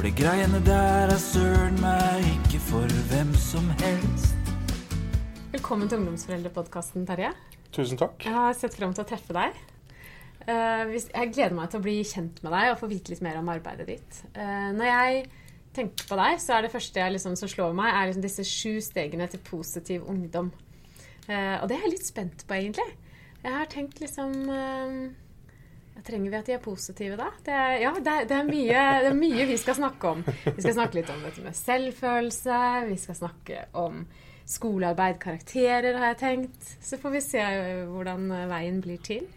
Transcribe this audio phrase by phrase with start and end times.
[0.00, 4.54] For de greiene der er søren meg ikke for hvem som helst.
[5.52, 7.34] Velkommen til Ungdomsforeldrepodkasten, Terje.
[7.68, 8.24] Tusen takk.
[8.24, 9.58] Jeg har sett frem til å treffe deg.
[10.48, 13.36] Eh, Jeg gleder meg til å bli kjent med deg og få vite litt mer
[13.42, 14.22] om arbeidet ditt.
[14.32, 15.28] Eh, Når jeg
[15.76, 18.48] tenker på deg, så er det første jeg liksom, som slår meg, er liksom disse
[18.48, 20.48] sju stegene til positiv ungdom.
[21.28, 22.88] Eh, Og det er jeg litt spent på, egentlig.
[23.44, 24.32] Jeg har tenkt liksom
[26.06, 27.28] Trenger vi at de er positive, da?
[27.44, 30.24] Det ja, det er, det, er mye, det er mye vi skal snakke om.
[30.26, 32.60] Vi skal snakke litt om dette med selvfølelse.
[32.88, 34.04] Vi skal snakke om
[34.50, 36.70] skolearbeid, karakterer, har jeg tenkt.
[36.82, 39.28] Så får vi se eh, hvordan eh, veien blir til.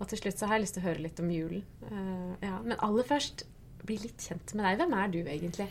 [0.00, 1.62] Og til slutt så har jeg lyst til å høre litt om julen.
[1.86, 2.56] Uh, ja.
[2.64, 3.44] Men aller først,
[3.86, 4.80] bli litt kjent med deg.
[4.80, 5.68] Hvem er du egentlig?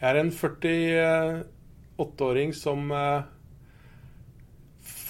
[0.00, 3.20] Jeg er en 48-åring som eh,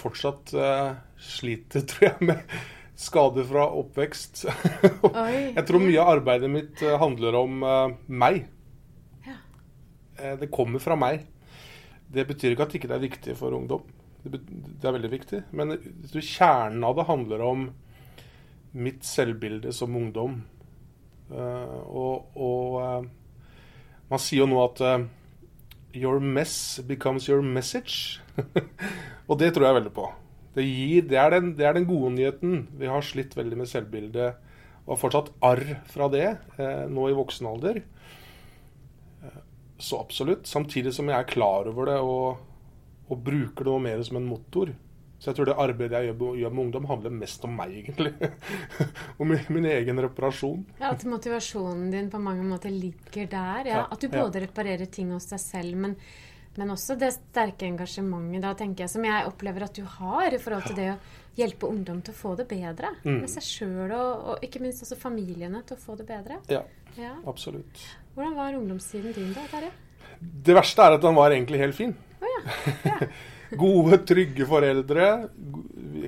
[0.00, 2.56] fortsatt eh, sliter, tror jeg, med
[3.00, 4.44] skader fra oppvekst.
[5.56, 8.42] Jeg tror mye av arbeidet mitt eh, handler om eh, meg.
[9.26, 9.38] Ja.
[10.40, 11.24] Det kommer fra meg.
[12.10, 13.86] Det betyr ikke at det ikke er viktig for ungdom.
[14.20, 14.40] Det,
[14.84, 15.44] er veldig viktig.
[15.56, 15.78] Men
[16.12, 17.68] kjernen av det handler om
[18.76, 20.42] mitt selvbilde som ungdom.
[21.30, 23.06] Og og
[24.10, 24.82] man sier jo nå at
[25.94, 28.20] Your mess becomes your message.
[29.28, 30.06] og det tror jeg veldig på.
[30.54, 32.68] Det, gir, det, er den, det er den gode nyheten.
[32.78, 34.36] Vi har slitt veldig med selvbildet
[34.86, 36.26] og har fortsatt arr fra det
[36.58, 37.82] eh, nå i voksen alder.
[39.22, 39.40] Eh,
[39.78, 40.46] Så absolutt.
[40.50, 42.40] Samtidig som jeg er klar over det og,
[43.10, 44.72] og bruker det mer som en motor.
[45.20, 48.14] Så jeg tror det arbeidet jeg gjør, gjør med ungdom, handler mest om meg, egentlig.
[49.20, 50.62] om min, min egen reparasjon.
[50.80, 53.68] Ja, At motivasjonen din på mange måter ligger der.
[53.68, 53.74] Ja.
[53.82, 54.22] Ja, At du ja.
[54.24, 55.96] både reparerer ting hos deg selv, men,
[56.56, 60.40] men også det sterke engasjementet da, tenker jeg, som jeg opplever at du har i
[60.40, 60.96] forhold til det å
[61.36, 62.94] hjelpe ungdom til å få det bedre.
[63.04, 63.18] Mm.
[63.20, 66.40] Med seg sjøl og, og ikke minst også familiene til å få det bedre.
[66.48, 66.64] Ja,
[66.96, 67.12] Ja.
[67.28, 67.84] absolutt.
[68.16, 69.68] Hvordan var ungdomstiden din da, Terje?
[70.20, 71.92] Det verste er at den var egentlig helt fin.
[72.20, 72.56] Oh, ja.
[72.88, 72.96] ja.
[73.58, 75.06] Gode, trygge foreldre.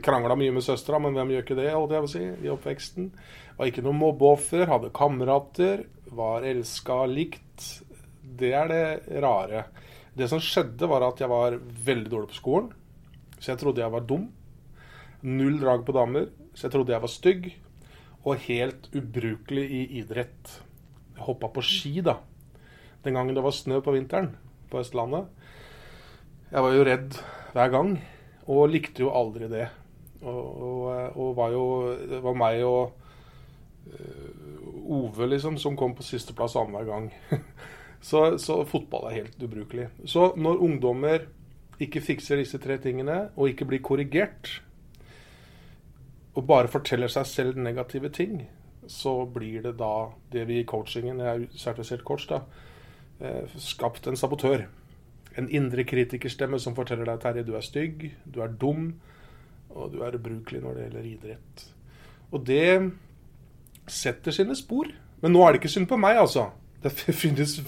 [0.04, 3.08] Krangla mye med søstera, men hvem gjør ikke det holdt jeg på si, i oppveksten?
[3.56, 5.82] Var ikke noe mobbeoffer, hadde kamerater,
[6.14, 7.66] var elska likt.
[8.22, 8.84] Det er det
[9.24, 9.64] rare.
[10.14, 12.70] Det som skjedde, var at jeg var veldig dårlig på skolen.
[13.40, 14.28] Så jeg trodde jeg var dum.
[15.26, 17.50] Null drag på damer, så jeg trodde jeg var stygg.
[18.22, 20.60] Og helt ubrukelig i idrett.
[21.16, 22.20] Jeg hoppa på ski, da.
[23.02, 24.30] Den gangen det var snø på vinteren
[24.70, 25.26] på Østlandet.
[26.52, 27.14] Jeg var jo redd
[27.54, 27.94] hver gang,
[28.52, 29.70] og likte jo aldri det.
[30.20, 31.62] Og, og, og var jo
[32.06, 32.92] Det var meg og
[33.90, 34.42] uh,
[34.92, 37.08] Ove, liksom, som kom på sisteplass annenhver gang.
[38.08, 39.88] så, så fotball er helt ubrukelig.
[40.04, 41.24] Så når ungdommer
[41.80, 44.58] ikke fikser disse tre tingene, og ikke blir korrigert,
[46.36, 48.42] og bare forteller seg selv negative ting,
[48.90, 52.42] så blir det da det vi i coachingen, jeg er sertifisert coach, da,
[53.24, 54.66] eh, skapt en sabotør.
[55.40, 58.90] En indre kritikerstemme som forteller deg Terje, du er stygg, du er dum,
[59.72, 61.64] og du er ubrukelig når det gjelder idrett.
[62.32, 62.66] Og det
[63.88, 64.90] setter sine spor.
[65.22, 66.50] Men nå er det ikke synd på meg, altså.
[66.82, 66.92] Det
[67.22, 67.58] finnes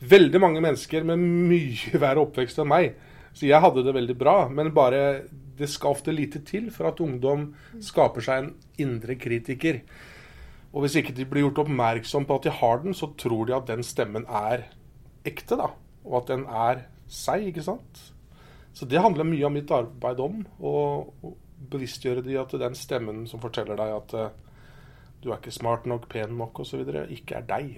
[0.00, 2.96] veldig mange mennesker med mye verre oppvekst enn meg.
[3.36, 4.36] Så jeg hadde det veldig bra.
[4.52, 5.02] Men bare
[5.56, 7.50] det skal ofte lite til for at ungdom
[7.84, 9.80] skaper seg en indre kritiker.
[10.76, 13.56] Og hvis ikke de blir gjort oppmerksom på at de har den, så tror de
[13.56, 14.66] at den stemmen er
[15.26, 15.70] ekte, da.
[16.04, 18.02] Og at den er seg, ikke sant.
[18.76, 20.42] Så det handler mye av mitt arbeid om.
[20.60, 20.72] Å
[21.72, 24.34] bevisstgjøre de at den stemmen som forteller deg at eh,
[25.22, 26.82] du er ikke smart nok, pen nok osv.,
[27.16, 27.70] ikke er deg.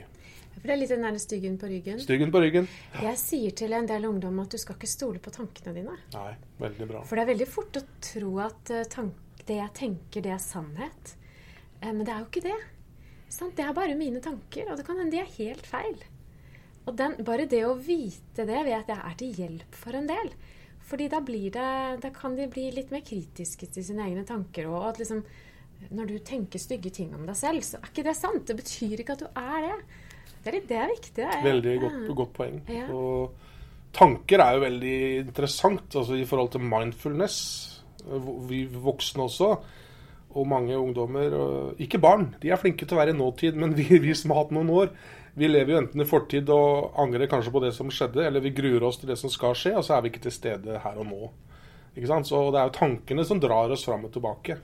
[0.59, 2.01] For det er litt den der styggen på ryggen.
[2.03, 2.67] Styggen på ryggen.
[2.99, 5.95] Jeg sier til en del ungdom at du skal ikke stole på tankene dine.
[6.17, 7.05] Nei, veldig bra.
[7.07, 10.43] For det er veldig fort å tro at eh, tank, det jeg tenker, det er
[10.43, 11.15] sannhet.
[11.79, 12.59] Eh, Men det er jo ikke det.
[13.31, 13.55] Sant?
[13.55, 15.99] Det er bare mine tanker, og det kan hende de er helt feil.
[16.89, 20.33] Og den, bare det å vite det vet jeg er til hjelp for en del.
[20.89, 21.69] Fordi da, blir det,
[22.01, 24.71] da kan de bli litt mer kritiske til sine egne tanker.
[24.73, 25.21] Og at liksom,
[25.93, 28.47] når du tenker stygge ting om deg selv, så er ikke det sant.
[28.49, 29.75] Det betyr ikke at du er det.
[30.39, 31.15] Det er, litt, det er viktig.
[31.19, 32.63] Det er, Veldig godt, godt poeng.
[32.73, 32.87] Ja.
[32.95, 34.97] Og tanker er jo veldig
[35.27, 37.37] interessant altså i forhold til mindfulness.
[38.49, 39.51] Vi voksne også,
[40.39, 41.35] og mange ungdommer,
[41.83, 43.59] ikke barn, de er flinke til å være i nåtid.
[43.61, 44.93] Men vi, vi som har hatt noen år,
[45.39, 48.53] vi lever jo enten i fortid og angrer kanskje på det som skjedde, eller vi
[48.57, 50.99] gruer oss til det som skal skje, og så er vi ikke til stede her
[50.99, 51.31] og nå.
[51.97, 52.29] Ikke sant?
[52.31, 54.59] Så det er jo tankene som drar oss fram og tilbake.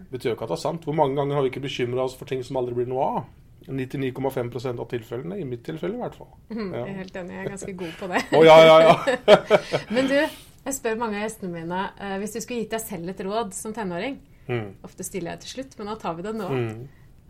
[0.00, 0.84] Det betyr jo ikke at det er sant.
[0.88, 3.24] Hvor mange ganger har vi ikke bekymra oss for ting som aldri blir noe av?
[3.70, 6.30] 99,5 av tilfellene, i mitt tilfelle i hvert fall.
[6.48, 6.84] Mm, Ja.
[6.86, 7.34] Jeg er helt enig.
[7.36, 8.22] Jeg er ganske god på det.
[8.38, 9.18] Å ja, ja, ja.
[9.94, 13.12] Men du, jeg spør mange av gjestene mine eh, hvis du skulle gitt deg selv
[13.12, 14.18] et råd som tenåring,
[14.50, 14.72] Mm.
[14.82, 16.46] Ofte stiller jeg til slutt, men nå tar vi det nå.
[16.50, 16.78] Mm.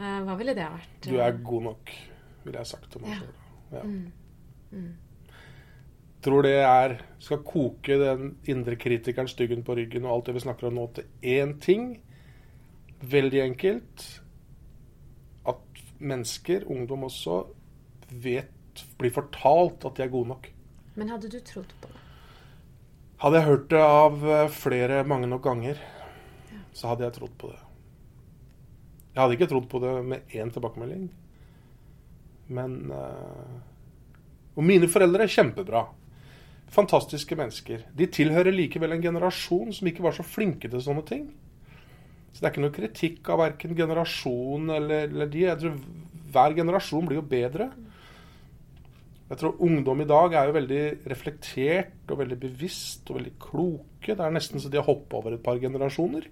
[0.00, 0.92] Eh, hva ville det vært?
[1.04, 1.90] Du er god nok,
[2.44, 3.46] ville jeg sagt til meg selv sjøl.
[3.70, 3.82] Ja.
[3.86, 4.12] Mm.
[4.70, 4.90] Mm.
[6.20, 10.44] Tror det er Skal koke den indre kritikeren styggen på ryggen og alt det vi
[10.44, 11.92] snakker om nå, til én ting.
[13.00, 14.06] Veldig enkelt.
[15.48, 17.44] At mennesker, ungdom også,
[18.10, 20.46] vet Blir fortalt at de er gode nok.
[20.94, 22.00] Men hadde du trodd på det?
[23.20, 25.80] Hadde jeg hørt det av eh, flere mange nok ganger,
[26.72, 27.58] så hadde jeg trodd på det.
[29.10, 31.10] Jeg hadde ikke trodd på det med én tilbakemelding.
[32.50, 33.58] Men eh,
[34.58, 35.84] Og mine foreldre er kjempebra.
[36.70, 37.86] Fantastiske mennesker.
[37.96, 41.28] De tilhører likevel en generasjon som ikke var så flinke til sånne ting.
[42.30, 45.46] Så det er ikke noe kritikk av verken generasjon eller, eller de.
[45.48, 45.78] Jeg tror
[46.30, 47.70] Hver generasjon blir jo bedre.
[49.30, 54.14] Jeg tror ungdom i dag er jo veldig reflektert og veldig bevisst og veldig kloke.
[54.14, 56.26] Det er nesten så de har hoppa over et par generasjoner.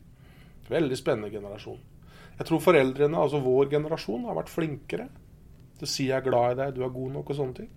[0.70, 1.78] Veldig spennende generasjon.
[2.38, 5.08] Jeg tror foreldrene, altså vår generasjon, har vært flinkere
[5.78, 7.70] til å si 'jeg er glad i deg', 'du er god nok' og sånne ting.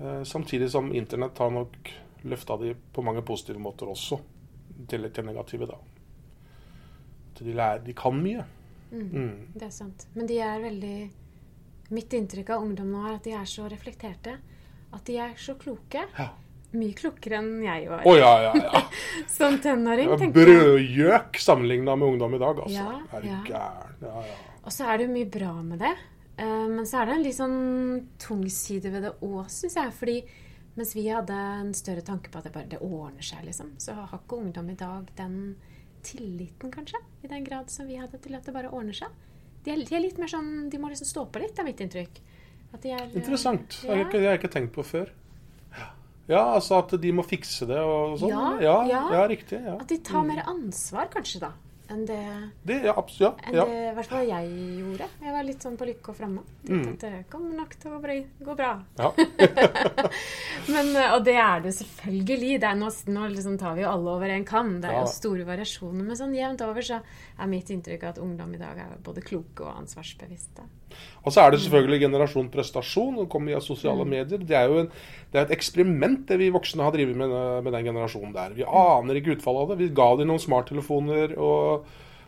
[0.00, 1.90] Eh, samtidig som internett har nok
[2.22, 4.20] løfta de på mange positive måter også.
[4.88, 5.76] til det negative, da.
[7.34, 8.44] At de, lærer, de kan mye.
[8.90, 9.08] Mm.
[9.12, 9.48] Mm.
[9.54, 10.06] Det er sant.
[10.14, 11.10] Men de er veldig
[11.92, 14.38] Mitt inntrykk av ungdom nå er at de er så reflekterte.
[14.96, 16.06] At de er så kloke.
[16.18, 16.30] Ja.
[16.72, 18.80] Mye klokere enn jeg var oh, ja, ja, ja.
[19.36, 20.08] som tenåring.
[20.32, 22.86] Brødgjøk sammenligna med ungdom i dag, altså.
[22.86, 23.40] Ja, er du ja.
[23.44, 23.98] gæren?
[24.00, 24.38] Ja, ja.
[24.62, 25.92] Og så er det jo mye bra med det.
[26.38, 29.92] Eh, Men så er det en litt sånn tung side ved det òg, syns jeg.
[29.98, 30.16] Fordi
[30.76, 33.94] mens vi hadde en større tanke på at det bare det ordner seg, liksom, så
[33.98, 35.56] har ikke ungdom i dag den
[36.02, 39.08] tilliten, kanskje, i den grad som vi hadde til at det bare ordner seg.
[39.62, 41.78] De er, de er litt mer sånn De må liksom stå på litt, er mitt
[41.84, 42.16] inntrykk.
[42.72, 43.82] At de er, eh, Interessant.
[43.84, 43.94] Ja.
[44.00, 45.12] jeg det har jeg ikke tenkt på før.
[46.30, 48.30] Ja, altså at de må fikse det og sånn.
[48.30, 49.02] Ja, ja, ja.
[49.12, 49.58] ja, riktig.
[49.60, 49.74] Ja.
[49.82, 51.52] At de tar mer ansvar, kanskje, da,
[51.92, 52.18] enn det
[52.66, 53.38] Det, ja, absolutt.
[53.46, 54.50] enn Ja, det i hvert fall jeg
[54.80, 55.08] gjorde.
[55.22, 56.42] Jeg var litt sånn på lykke og fremme.
[56.66, 56.92] Tenkte Mm.
[56.92, 58.00] at det kommer nok til å
[58.46, 58.72] gå bra.
[58.98, 59.12] ja.
[60.72, 62.60] Men, eh, og det er det selvfølgelig.
[62.62, 64.80] Det er nå, nå liksom tar vi jo alle over en kam.
[64.80, 65.00] Det er Ja.
[65.04, 66.02] jo store variasjoner.
[66.04, 67.00] Men sånn jevnt over så
[67.42, 70.64] er mitt inntrykk at ungdom i dag er både kloke og ansvarsbevisste.
[71.24, 73.16] Og så er det selvfølgelig generasjon prestasjon.
[73.22, 74.10] Det kommer via sosiale Mm.
[74.10, 74.38] medier.
[74.38, 74.90] Det er jo en,
[75.32, 77.30] det er et eksperiment det vi voksne har drevet med,
[77.64, 78.54] med den generasjonen der.
[78.54, 79.78] Vi aner ikke utfallet av det.
[79.78, 81.86] Vi ga dem noen smarttelefoner og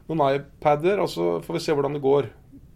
[0.09, 2.31] noen iPader, og så får vi se hvordan det går.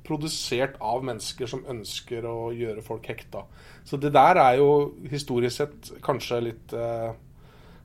[0.08, 3.42] Produsert av mennesker som ønsker å gjøre folk hekta.
[3.84, 7.12] Så det der er jo historisk sett kanskje litt eh,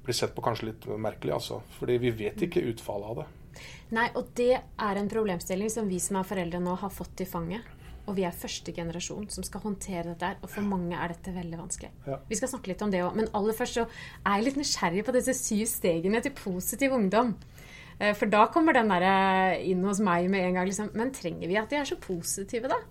[0.04, 1.62] Blir sett på kanskje litt merkelig, altså.
[1.80, 3.26] Fordi vi vet ikke utfallet av det.
[3.94, 7.30] Nei, og det er en problemstilling som vi som er foreldre nå har fått i
[7.30, 7.66] fanget.
[8.04, 10.40] Og vi er første generasjon som skal håndtere dette her.
[10.44, 11.92] Og for mange er dette veldig vanskelig.
[12.10, 12.18] Ja.
[12.28, 13.14] Vi skal snakke litt om det òg.
[13.16, 17.36] Men aller først så er jeg litt nysgjerrig på disse syv stegene til positiv ungdom.
[18.00, 20.68] Eh, For da kommer den der inn hos meg med en gang.
[20.68, 20.92] Liksom.
[21.00, 22.82] Men trenger vi at de er så positive, da?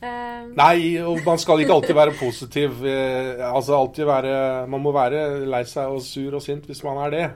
[0.00, 2.80] Eh, Nei, og man skal ikke alltid være positiv.
[2.86, 4.34] Eh, altså alltid være
[4.72, 7.26] Man må være lei seg og sur og sint hvis man er det.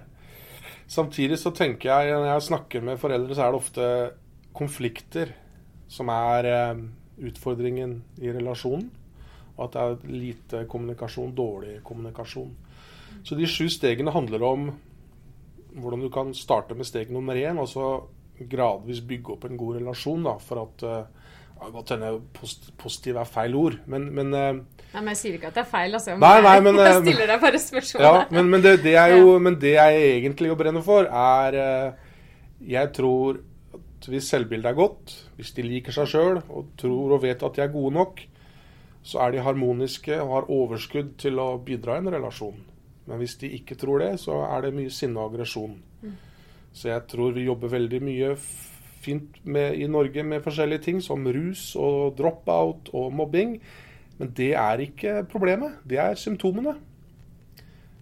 [0.89, 3.89] Samtidig så tenker jeg, når jeg snakker med foreldre, så er det ofte
[4.57, 5.35] konflikter
[5.89, 6.81] som er eh,
[7.29, 8.89] utfordringen i relasjonen.
[9.59, 12.53] Og at det er lite kommunikasjon, dårlig kommunikasjon.
[13.27, 14.69] Så de sju stegene handler om
[15.79, 17.89] hvordan du kan starte med steg nummer én, og så
[18.39, 20.25] gradvis bygge opp en god relasjon.
[20.25, 21.15] da, for at eh,
[21.59, 22.21] ja, Godt hende
[22.79, 25.69] positiv er feil ord, men, men eh, Nei, men Jeg sier ikke at det er
[25.69, 26.17] feil, altså.
[26.17, 28.05] Nei, nei, men, jeg eh, stiller deg bare spørsmål.
[28.07, 32.09] Ja, men, men, det, det er jo, men det jeg egentlig brenner for, er eh,
[32.73, 33.43] Jeg tror
[33.99, 37.57] at hvis selvbildet er godt, hvis de liker seg sjøl og tror og vet at
[37.57, 38.23] de er gode nok,
[39.03, 42.59] så er de harmoniske og har overskudd til å bidra i en relasjon.
[43.09, 45.79] Men hvis de ikke tror det, så er det mye sinne og aggresjon.
[46.77, 48.33] Så jeg tror vi jobber veldig mye
[49.03, 53.57] fint med, i Norge med forskjellige ting, som rus og drop-out og mobbing.
[54.19, 55.79] Men det er ikke problemet.
[55.89, 56.75] Det er symptomene.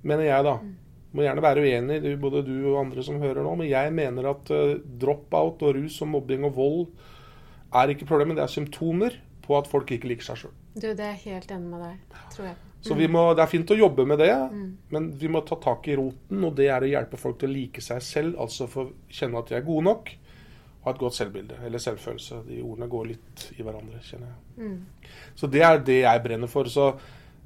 [0.06, 0.56] Mener jeg, da.
[1.16, 4.50] Må gjerne være uenig, både du og andre som hører nå, men jeg mener at
[4.52, 6.82] uh, drop-out og rus og mobbing og vold
[7.76, 8.36] er ikke problemet.
[8.36, 10.54] Det er symptomer på at folk ikke liker seg sjøl.
[10.76, 12.56] Du, det er helt enig med deg, tror jeg.
[12.86, 14.66] Så vi må, Det er fint å jobbe med det, Mm.
[14.90, 16.44] men vi må ta tak i roten.
[16.44, 19.48] Og det er å hjelpe folk til å like seg selv, altså få kjenne at
[19.48, 20.12] de er gode nok.
[20.86, 22.44] Ha et godt selvbilde, eller selvfølelse.
[22.46, 24.68] De ordene går litt i hverandre, kjenner jeg.
[24.68, 25.14] Mm.
[25.34, 26.70] Så det er det jeg brenner for.
[26.70, 26.92] Så,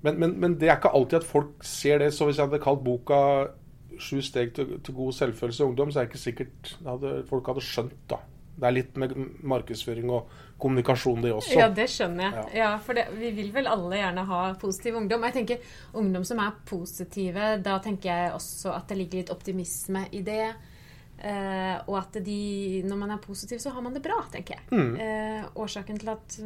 [0.04, 2.10] men, men, men det er ikke alltid at folk ser det.
[2.12, 3.22] Så hvis jeg hadde kalt boka
[4.00, 7.48] 'Sju steg til, til god selvfølelse i ungdom', så er det ikke sikkert hadde, folk
[7.50, 8.16] hadde skjønt, da.
[8.60, 9.12] Det er litt med
[9.48, 10.30] markedsføring og
[10.60, 11.58] kommunikasjon, det også.
[11.58, 12.32] Ja, det skjønner jeg.
[12.36, 12.44] Ja.
[12.60, 15.24] Ja, For det, vi vil vel alle gjerne ha positiv ungdom.
[15.28, 20.04] Jeg tenker Ungdom som er positive, da tenker jeg også at det ligger litt optimisme
[20.12, 20.52] i det.
[21.20, 24.62] Eh, og at de, når man er positiv, så har man det bra, tenker jeg.
[24.72, 24.94] Mm.
[24.96, 26.36] Eh, årsaken til at,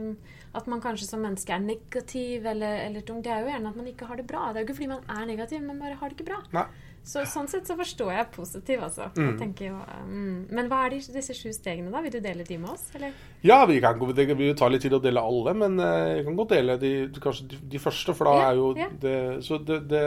[0.58, 3.78] at man kanskje som menneske er negativ eller, eller tung, det er jo gjerne at
[3.78, 4.48] man ikke har det bra.
[4.50, 6.40] Det er jo ikke fordi man er negativ, men bare har det ikke bra.
[6.56, 6.66] Nei.
[7.04, 9.10] Så sånn sett så forstår jeg positiv, altså.
[9.12, 9.34] Mm.
[9.60, 9.76] Jeg jo,
[10.08, 10.38] mm.
[10.56, 12.00] Men hva er de, disse sju stegene, da?
[12.00, 13.12] Vil du dele de med oss, eller?
[13.44, 16.38] Ja, vi kan gå- det vil ta litt tid å dele alle, men jeg kan
[16.40, 18.88] godt dele de, kanskje de, de første, for da Ja, er jo ja.
[19.04, 20.02] det Så det, det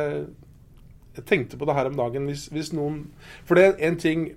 [1.19, 2.25] Jeg tenkte på det her om dagen.
[2.25, 3.03] Hvis, hvis noen
[3.45, 4.27] For det er en ting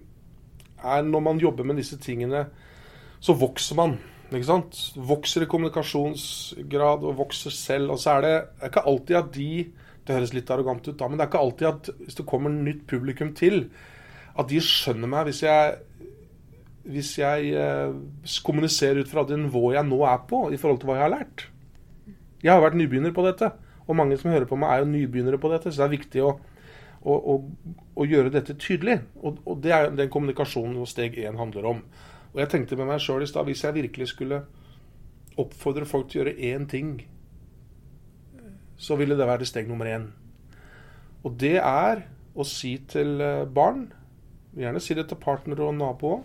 [0.85, 2.47] er når man jobber med disse tingene,
[3.21, 3.99] så vokser man.
[4.31, 4.79] Ikke sant?
[4.95, 7.95] Vokser i kommunikasjonsgrad og vokser selv.
[7.95, 8.35] Og så er det,
[8.71, 9.53] ikke alltid at de
[10.01, 12.51] Det høres litt arrogant ut, da, men det er ikke alltid at hvis det kommer
[12.51, 13.67] nytt publikum til,
[14.33, 15.75] at de skjønner meg hvis jeg
[16.91, 17.93] hvis jeg eh,
[18.43, 21.13] kommuniserer ut fra det nivået jeg nå er på, i forhold til hva jeg har
[21.13, 21.45] lært.
[22.41, 23.51] Jeg har vært nybegynner på dette,
[23.87, 25.71] og mange som hører på meg, er jo nybegynnere på dette.
[25.71, 26.33] Så det er viktig å,
[27.01, 27.35] å, å,
[27.97, 29.01] å gjøre dette tydelig.
[29.23, 31.85] Og, og det er den kommunikasjonen steg én handler om.
[32.33, 34.45] Og jeg tenkte med meg sjøl i stad, hvis jeg virkelig skulle
[35.41, 36.95] oppfordre folk til å gjøre én ting,
[38.81, 40.09] så ville det være steg nummer én.
[41.25, 43.91] Og det er å si til eh, barn,
[44.57, 46.23] gjerne si det til partnere og naboer,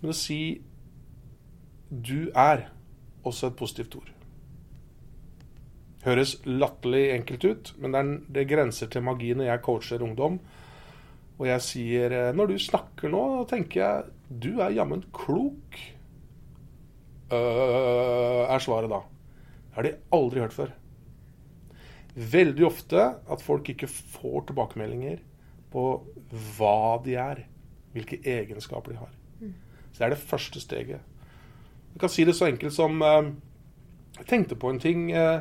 [0.00, 0.60] men å si
[1.90, 2.68] du er
[3.24, 4.13] også et positivt ord.
[6.04, 10.38] Høres latterlig enkelt ut, men det, er, det grenser til magi når jeg coacher ungdom.
[11.38, 15.80] Og jeg sier eh, når du snakker nå, tenker jeg du er jammen klok.
[17.34, 19.00] Øh, er svaret da.
[19.04, 20.74] Det har de aldri hørt før.
[22.14, 25.18] Veldig ofte at folk ikke får tilbakemeldinger
[25.72, 25.86] på
[26.54, 27.42] hva de er.
[27.94, 29.10] Hvilke egenskaper de har.
[29.94, 31.00] Så det er det første steget.
[31.94, 33.32] Du kan si det så enkelt som eh,
[34.18, 35.10] Jeg tenkte på en ting.
[35.12, 35.40] Eh,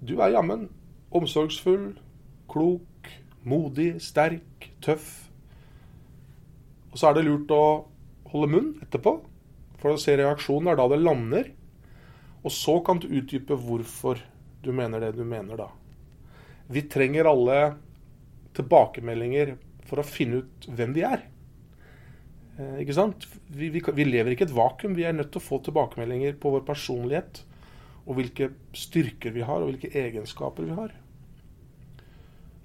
[0.00, 0.66] du er jammen
[1.16, 1.94] omsorgsfull,
[2.50, 3.10] klok,
[3.46, 5.28] modig, sterk, tøff.
[6.92, 7.64] Og så er det lurt å
[8.32, 9.16] holde munn etterpå
[9.80, 10.72] for å se reaksjonen.
[10.72, 11.50] Er da det lander.
[12.46, 14.20] Og så kan du utdype hvorfor
[14.62, 15.70] du mener det du mener da.
[16.70, 17.58] Vi trenger alle
[18.56, 19.54] tilbakemeldinger
[19.86, 21.26] for å finne ut hvem vi er.
[22.56, 23.26] Eh, ikke sant?
[23.46, 24.96] Vi, vi, vi lever ikke i et vakuum.
[24.98, 27.44] Vi er nødt til å få tilbakemeldinger på vår personlighet.
[28.06, 30.94] Og hvilke styrker vi har, og hvilke egenskaper vi har.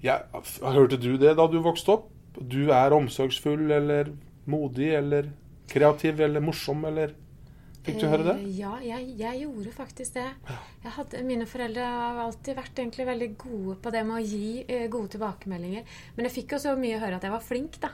[0.02, 0.20] Ja,
[0.62, 2.08] hørte du det da du vokste opp?
[2.38, 4.14] Du er omsorgsfull eller
[4.50, 5.30] modig eller
[5.70, 7.14] kreativ eller morsom eller
[7.82, 8.34] Fikk du høre det?
[8.38, 10.28] Eh, Ja, jeg, jeg gjorde faktisk det.
[10.84, 14.84] Jeg hadde, mine foreldre har alltid vært veldig gode på det med å gi eh,
[14.90, 15.96] gode tilbakemeldinger.
[16.14, 17.90] Men jeg fikk jo så mye høre at jeg var flink, da.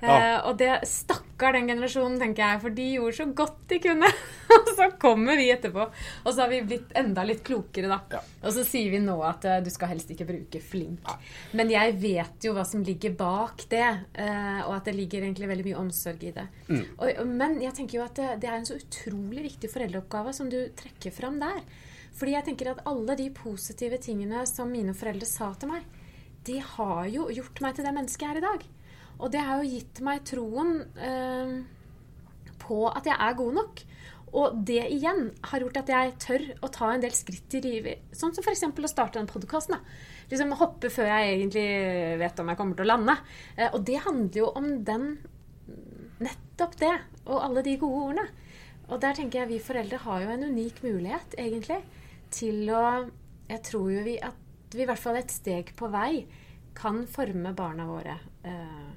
[0.00, 0.16] Ja.
[0.16, 4.10] Eh, og det stakkar den generasjonen, tenker jeg, for de gjorde så godt de kunne.
[4.56, 8.00] og så kommer vi etterpå, og så har vi blitt enda litt klokere, da.
[8.18, 8.20] Ja.
[8.42, 11.08] Og så sier vi nå at uh, du skal helst ikke bruke flink.
[11.56, 13.88] Men jeg vet jo hva som ligger bak det,
[14.20, 16.46] uh, og at det ligger egentlig veldig mye omsorg i det.
[16.68, 20.52] Og, men jeg tenker jo at det, det er en så utrolig viktig foreldreoppgave som
[20.52, 21.62] du trekker fram der.
[22.16, 25.84] Fordi jeg tenker at alle de positive tingene som mine foreldre sa til meg,
[26.46, 28.66] de har jo gjort meg til det mennesket jeg er i dag.
[29.16, 31.54] Og det har jo gitt meg troen eh,
[32.60, 33.84] på at jeg er god nok.
[34.36, 38.10] Og det igjen har gjort at jeg tør å ta en del skritt i livet.
[38.12, 38.66] Sånn som f.eks.
[38.68, 39.78] å starte den podkasten.
[40.28, 41.68] Liksom hoppe før jeg egentlig
[42.20, 43.16] vet om jeg kommer til å lande.
[43.56, 45.08] Eh, og det handler jo om den
[46.16, 46.94] Nettopp det.
[47.28, 48.26] Og alle de gode ordene.
[48.86, 51.80] Og der tenker jeg vi foreldre har jo en unik mulighet, egentlig,
[52.30, 52.82] til å
[53.46, 56.24] Jeg tror jo vi at vi i hvert fall et steg på vei
[56.74, 58.16] kan forme barna våre.
[58.42, 58.88] Eh,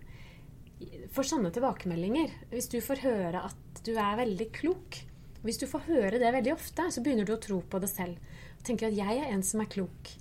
[1.12, 2.30] for sånne tilbakemeldinger.
[2.52, 5.00] Hvis du får høre at du er veldig klok,
[5.44, 8.18] hvis du får høre det veldig ofte, så begynner du å tro på det selv.
[8.60, 10.16] Og tenker at 'jeg er en som er klok'.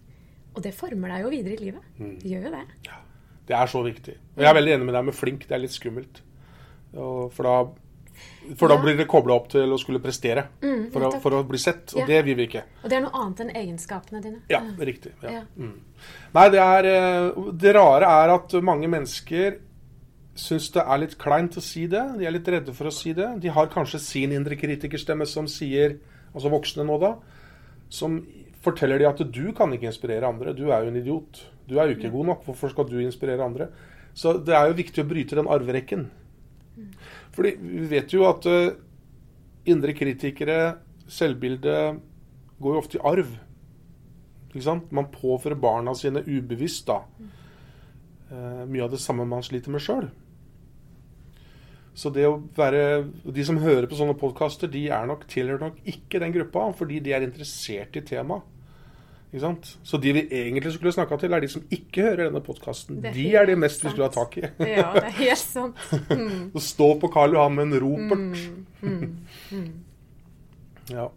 [0.57, 1.83] Og det former deg jo videre i livet.
[1.99, 2.67] Det gjør jo det.
[3.47, 4.15] Det er så viktig.
[4.37, 5.41] Og jeg er veldig enig med deg med flink.
[5.49, 6.21] Det er litt skummelt.
[6.93, 7.71] For da,
[8.57, 8.81] for da Ja.
[8.83, 11.93] blir det kobla opp til å skulle prestere Mm, for, å, for å bli sett.
[11.95, 12.07] Og Ja.
[12.07, 12.63] det vil vi ikke.
[12.83, 14.41] Og det er noe annet enn egenskapene dine.
[14.49, 15.13] Ja, riktig.
[15.23, 15.31] Ja.
[15.31, 15.43] Ja.
[15.57, 15.79] Mm.
[16.35, 19.59] Nei, det er eh, Det rare er at mange mennesker
[20.39, 22.05] syns det er litt kleint å si det.
[22.19, 23.29] De er litt redde for å si det.
[23.43, 25.99] De har kanskje sin indre kritikerstemme som sier,
[26.33, 27.15] altså voksne nå da,
[27.93, 28.21] som
[28.63, 30.55] forteller de at du kan ikke inspirere andre.
[30.55, 31.43] Du er jo en idiot.
[31.69, 32.45] Du er jo ikke god nok.
[32.47, 33.71] Hvorfor skal du inspirere andre?
[34.15, 36.09] Så det er jo viktig å bryte den arverekken.
[37.35, 38.77] Fordi vi vet jo at eh,
[39.71, 40.79] indre kritikere,
[41.11, 41.75] selvbilde,
[42.59, 43.35] går jo ofte i arv.
[44.49, 44.89] Ikke sant?
[44.95, 47.03] Man påfører barna sine ubevisst da.
[48.31, 50.09] Eh, mye av det samme man sliter med sjøl.
[51.99, 55.81] Så det å være De som hører på sånne podkaster, de er nok, tilhører nok
[55.89, 58.55] ikke den gruppa, fordi de er interessert i temaet.
[59.29, 59.67] Ikke sant?
[59.85, 63.03] Så de vi egentlig skulle snakka til, er de som ikke hører denne podkasten.
[63.05, 64.47] De er de mest mest vi skulle ha tak i.
[64.79, 65.83] Ja, det er helt sant.
[66.09, 68.25] Mm, stå på Karl Johan med en ropert.
[68.25, 69.69] mm, mm, mm.
[70.95, 71.11] Ja.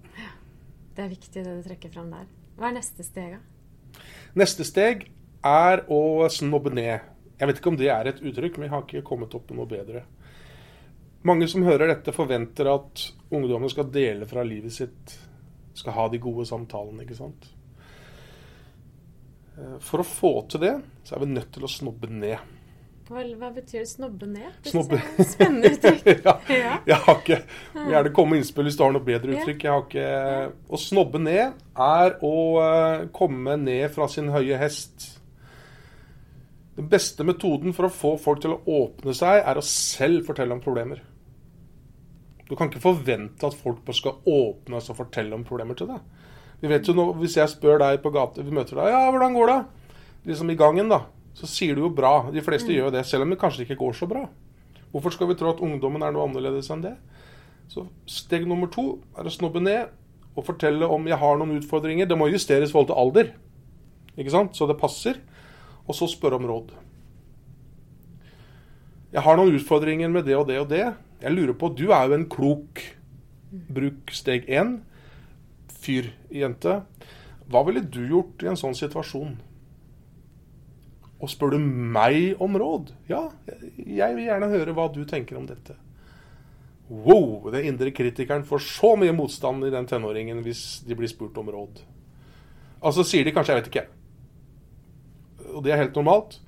[0.98, 2.28] Det er viktig det du trekker fram der.
[2.60, 4.04] Hva er neste steg, da?
[4.36, 5.08] Neste steg
[5.48, 7.08] er å snobbe ned.
[7.40, 9.62] Jeg vet ikke om det er et uttrykk, men jeg har ikke kommet opp med
[9.62, 10.04] noe bedre.
[11.28, 15.18] Mange som hører dette, forventer at ungdommen skal dele fra livet sitt.
[15.78, 17.46] Skal ha de gode samtalene, ikke sant.
[19.58, 20.74] Eh, For å få til det,
[21.06, 22.42] så er vi nødt til å snobbe ned.
[23.12, 24.54] Hva, hva betyr snobbe ned?
[24.64, 24.98] Det Snobbe.
[25.28, 26.06] Spennende uttrykk.
[26.26, 26.76] ja, Ja.
[26.88, 27.40] jeg har ikke
[27.76, 29.66] Gjerne komme med innspill hvis du har noe bedre uttrykk.
[29.66, 35.10] Jeg har ikke Å snobbe ned er å eh, komme ned fra sin høye hest.
[36.78, 40.56] Den beste metoden for å få folk til å åpne seg, er å selv fortelle
[40.56, 41.04] om problemer.
[42.52, 46.02] Du kan ikke forvente at folk bare skal åpne og fortelle om problemer til deg.
[46.60, 49.38] Vi vet jo nå, Hvis jeg spør deg på gata, vi møter deg, ja, hvordan
[49.38, 49.60] går det?
[50.28, 51.06] Liksom i gangen, da.
[51.34, 52.28] Så sier du jo bra.
[52.28, 54.26] De fleste gjør det, selv om det kanskje ikke går så bra.
[54.92, 56.98] Hvorfor skal vi tro at ungdommen er noe annerledes enn det?
[57.72, 59.88] Så steg nummer to er å snobbe ned
[60.36, 62.10] og fortelle om jeg har noen utfordringer.
[62.10, 63.32] Det må justeres i forhold til alder,
[64.18, 64.60] ikke sant?
[64.60, 65.22] så det passer.
[65.88, 66.76] Og så spørre om råd.
[69.16, 70.84] Jeg har noen utfordringer med det og det og det.
[71.22, 72.82] Jeg lurer på, Du er jo en klok
[73.52, 74.80] bruk steg én.
[75.82, 76.82] Fyr, jente.
[77.52, 79.36] Hva ville du gjort i en sånn situasjon?
[81.22, 82.94] Og spør du meg om råd?
[83.10, 83.28] Ja,
[83.78, 85.76] jeg vil gjerne høre hva du tenker om dette.
[86.92, 87.52] Wow!
[87.54, 91.52] Den indre kritikeren får så mye motstand i den tenåringen hvis de blir spurt om
[91.54, 91.84] råd.
[92.82, 93.90] Altså sier de kanskje 'jeg vet ikke'.
[95.56, 96.40] Og det er helt normalt.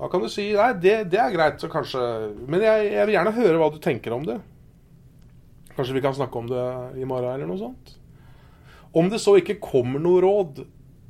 [0.00, 2.00] Da kan du si 'nei, det, det er greit', så kanskje
[2.48, 4.38] Men jeg, jeg vil gjerne høre hva du tenker om det.
[5.76, 6.66] Kanskje vi kan snakke om det
[7.00, 7.96] i morgen, eller noe sånt.
[8.96, 10.64] Om det så ikke kommer noe råd,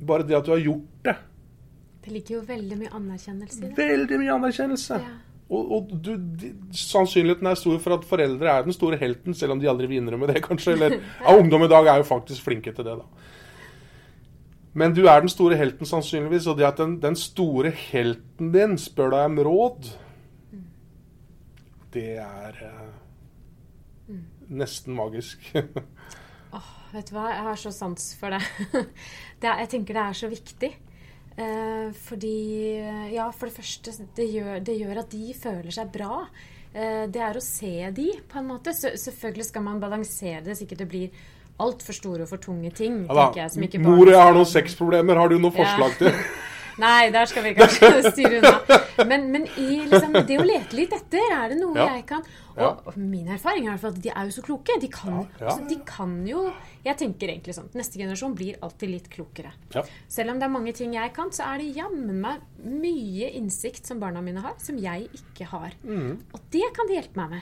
[0.05, 1.17] bare det at du har gjort det,
[2.01, 3.75] Det ligger jo veldig mye anerkjennelse i det.
[3.77, 4.95] veldig mye anerkjennelse.
[4.97, 5.17] Ja.
[5.51, 9.53] Og, og du, de, sannsynligheten er stor for at foreldre er den store helten, selv
[9.53, 10.73] om de aldri vil innrømme det, kanskje.
[10.77, 13.20] Eller ja, ungdom i dag er jo faktisk flinke til det, da.
[14.73, 18.77] Men du er den store helten sannsynligvis, og det at den, den store helten din
[18.79, 19.89] spør deg om råd,
[21.91, 25.43] det er eh, nesten magisk.
[26.91, 28.41] Vet du hva, jeg har så sans for det.
[29.41, 30.71] det jeg tenker det er så viktig.
[31.39, 32.37] Eh, fordi
[33.13, 36.25] Ja, for det første, det gjør, det gjør at de føler seg bra.
[36.71, 38.75] Eh, det er å se de, på en måte.
[38.75, 41.23] Så, selvfølgelig skal man balansere det, sikkert det blir
[41.63, 43.03] altfor store og for tunge ting.
[43.09, 45.15] Ja, jeg, som ikke Mor, jeg har noen sexproblemer.
[45.21, 45.57] Har du noen Ja.
[45.63, 46.13] forslag til?
[46.81, 48.77] Nei, der skal vi kanskje styre unna.
[49.05, 51.87] Men, men i liksom, det å lete litt etter, er det noe Ja.
[51.97, 52.23] jeg kan
[52.55, 54.77] Og og min erfaring er at de er jo så kloke.
[54.81, 56.45] De kan, Ja, ja, altså, de kan jo
[56.85, 59.51] Jeg tenker egentlig sånn Neste generasjon blir alltid litt klokere.
[59.75, 59.83] Ja.
[60.09, 63.85] Selv om det er mange ting jeg kan, så er det jammen meg mye innsikt
[63.91, 65.75] som barna mine har, som jeg ikke har.
[65.83, 66.17] Mm.
[66.33, 67.41] Og det kan de hjelpe meg med.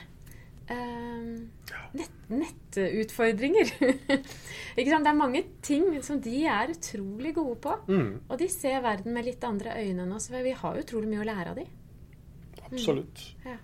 [0.70, 1.50] Ehm,
[1.98, 3.72] nett, nettutfordringer.
[4.76, 7.74] Det er mange ting som de er utrolig gode på.
[7.90, 10.30] Mm, Og de ser verden med litt andre øyne enn oss.
[10.30, 11.66] For vi har utrolig mye å lære av de.
[12.70, 13.24] absolutt.
[13.44, 13.56] Ja.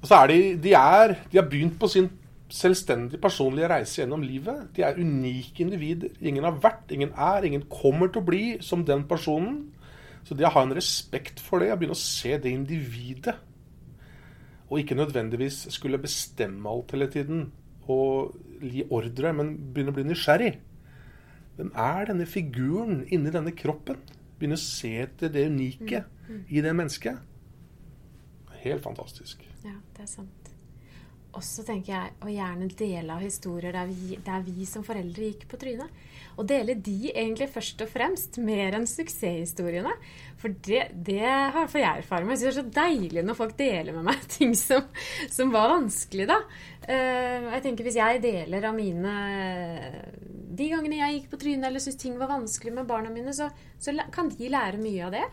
[0.00, 2.08] Og så er de, de, er, de har begynt på sin
[2.50, 4.70] selvstendige personlige reise gjennom livet.
[4.74, 6.10] De er unike individer.
[6.20, 9.68] Ingen har vært, ingen er, ingen kommer til å bli som den personen.
[10.26, 13.36] Så det å ha en respekt for det, å begynne å se det individet,
[14.70, 17.48] og ikke nødvendigvis skulle bestemme alt hele tiden
[17.90, 20.52] og gi ordre, men begynne å bli nysgjerrig.
[21.58, 23.98] Hvem er denne figuren inni denne kroppen?
[24.38, 26.04] Begynne å se etter det unike
[26.48, 27.18] i det mennesket.
[28.62, 29.42] Helt fantastisk.
[29.64, 30.50] Ja, det er sant.
[31.30, 35.30] Og så tenker jeg å gjerne dele av historier der vi, der vi som foreldre
[35.30, 36.00] gikk på trynet.
[36.38, 39.92] Og dele de egentlig først og fremst, mer enn suksesshistoriene.
[40.40, 42.30] For det, det har for jeg erfaring.
[42.32, 44.86] Jeg synes det er så deilig når folk deler med meg ting som,
[45.32, 46.38] som var vanskelig, da.
[46.88, 49.12] Eh, jeg tenker Hvis jeg deler av mine
[50.56, 53.50] De gangene jeg gikk på trynet eller syntes ting var vanskelig med barna mine, så,
[53.78, 55.26] så kan de lære mye av det.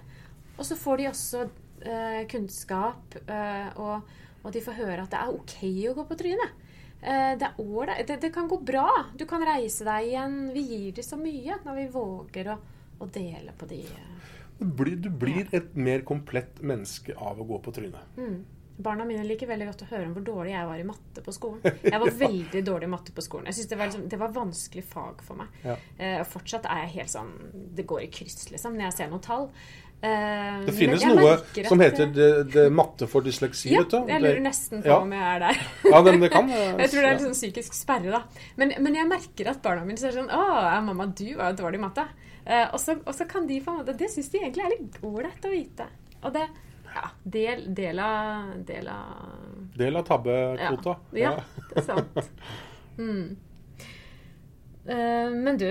[0.57, 1.47] Og så får de også
[1.87, 5.59] eh, kunnskap, eh, og, og de får høre at det er ok
[5.91, 6.63] å gå på trynet.
[7.01, 8.07] Eh, det, er ålreit.
[8.07, 8.87] det, det kan gå bra.
[9.17, 10.37] Du kan reise deg igjen.
[10.53, 12.59] Vi gir dem så mye når vi våger å,
[12.99, 13.83] å dele på de.
[13.85, 14.13] eh.
[14.57, 18.15] Du blir, du blir et mer komplett menneske av å gå på trynet.
[18.17, 18.39] Mm.
[18.77, 21.33] Barna mine liker veldig godt å høre om hvor dårlig jeg var i matte på
[21.33, 21.61] skolen.
[21.81, 23.47] Jeg var veldig dårlig i matte på skolen.
[23.49, 25.55] Jeg synes det var, liksom, det var vanskelig fag for meg.
[25.65, 25.75] Ja.
[25.97, 27.31] Eh, og fortsatt er jeg helt sånn
[27.77, 29.47] Det går i kryss, liksom, når jeg ser noen tall.
[29.97, 31.31] Eh, Det finnes noe
[31.65, 33.71] som heter det, det matte for dysleksi.
[33.73, 34.11] Ja, vet du.
[34.11, 34.99] jeg lurer nesten på Ja.
[35.01, 35.61] om jeg er der.
[35.89, 36.49] Ja, det, det kan
[36.83, 38.21] Jeg tror det er sånn psykisk sperre, da.
[38.61, 40.43] Men, men jeg merker at barna mine sier sånn Å,
[40.85, 42.05] mamma, du var jo dårlig i matte.
[42.45, 45.49] Eh, og, så, kan de på en måte Det syns de egentlig er litt ålreit
[45.49, 45.89] å vite.
[46.23, 46.45] Og det
[46.93, 50.95] Ja, del, del av Del av Del av tabbekvota.
[51.17, 51.35] Ja,
[51.73, 52.23] det er sant.
[52.97, 53.35] Mm.
[54.89, 55.67] Eh, men du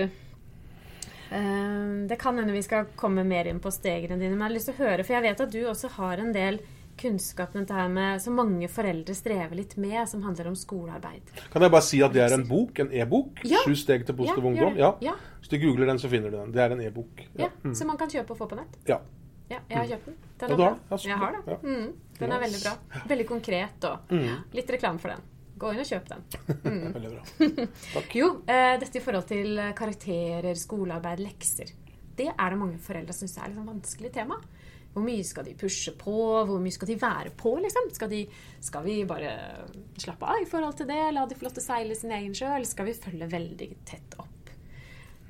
[1.29, 4.69] Det kan hende vi skal komme mer inn på stegene dine, men jeg har lyst
[4.71, 6.59] til å høre, for jeg vet at du også har en del
[6.97, 11.29] kunnskap dette her med, som mange foreldre strever litt med, som handler om skolearbeid.
[11.53, 13.43] Kan jeg bare si at det er en bok, en e-bok.
[13.45, 13.59] Ja.
[13.67, 14.79] Sju steg til positiv Ja, ungdom.
[14.81, 14.89] Ja.
[15.01, 15.13] Ja.
[15.41, 16.51] Hvis du googler den, så finner du den.
[16.55, 17.21] Det er en e-bok.
[17.37, 17.75] Ja, Mm.
[17.75, 18.77] Som man kan kjøpe og få på nett.
[18.87, 18.97] Ja.
[19.49, 20.15] Ja, jeg har kjøpt den.
[20.39, 20.97] Den Ja, er du har bra.
[20.97, 21.43] Jeg har den.
[21.47, 21.57] Ja.
[21.63, 22.73] Mm, den er veldig bra.
[23.07, 24.43] Veldig konkret og Mm.
[24.53, 25.21] litt reklame for den.
[25.57, 26.23] Gå inn og kjøp den.
[26.67, 26.93] Mm.
[26.93, 27.67] Veldig bra.
[27.93, 28.15] Takk.
[28.19, 31.71] Jo, eh, dette i forhold til eh, karakterer, skolearbeid, lekser.
[32.17, 34.39] Det er det mange foreldre som syns er et sånn vanskelig tema.
[34.93, 36.15] Hvor mye skal de pushe på?
[36.49, 37.51] Hvor mye skal de være på?
[37.61, 37.91] liksom?
[37.93, 38.23] Skal, de,
[38.65, 39.33] skal vi bare
[40.01, 41.01] slappe av i forhold til det?
[41.13, 42.49] La de få lov til å seile sin egen sjø?
[42.55, 44.51] Eller skal vi følge veldig tett opp?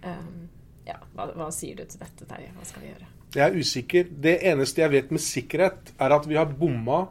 [0.06, 0.48] Um,
[0.88, 2.54] ja, hva, hva sier du til dette, Terje?
[2.56, 3.12] Hva skal vi gjøre?
[3.36, 4.12] Jeg er usikker.
[4.24, 7.02] Det eneste jeg vet med sikkerhet, er at vi har bomma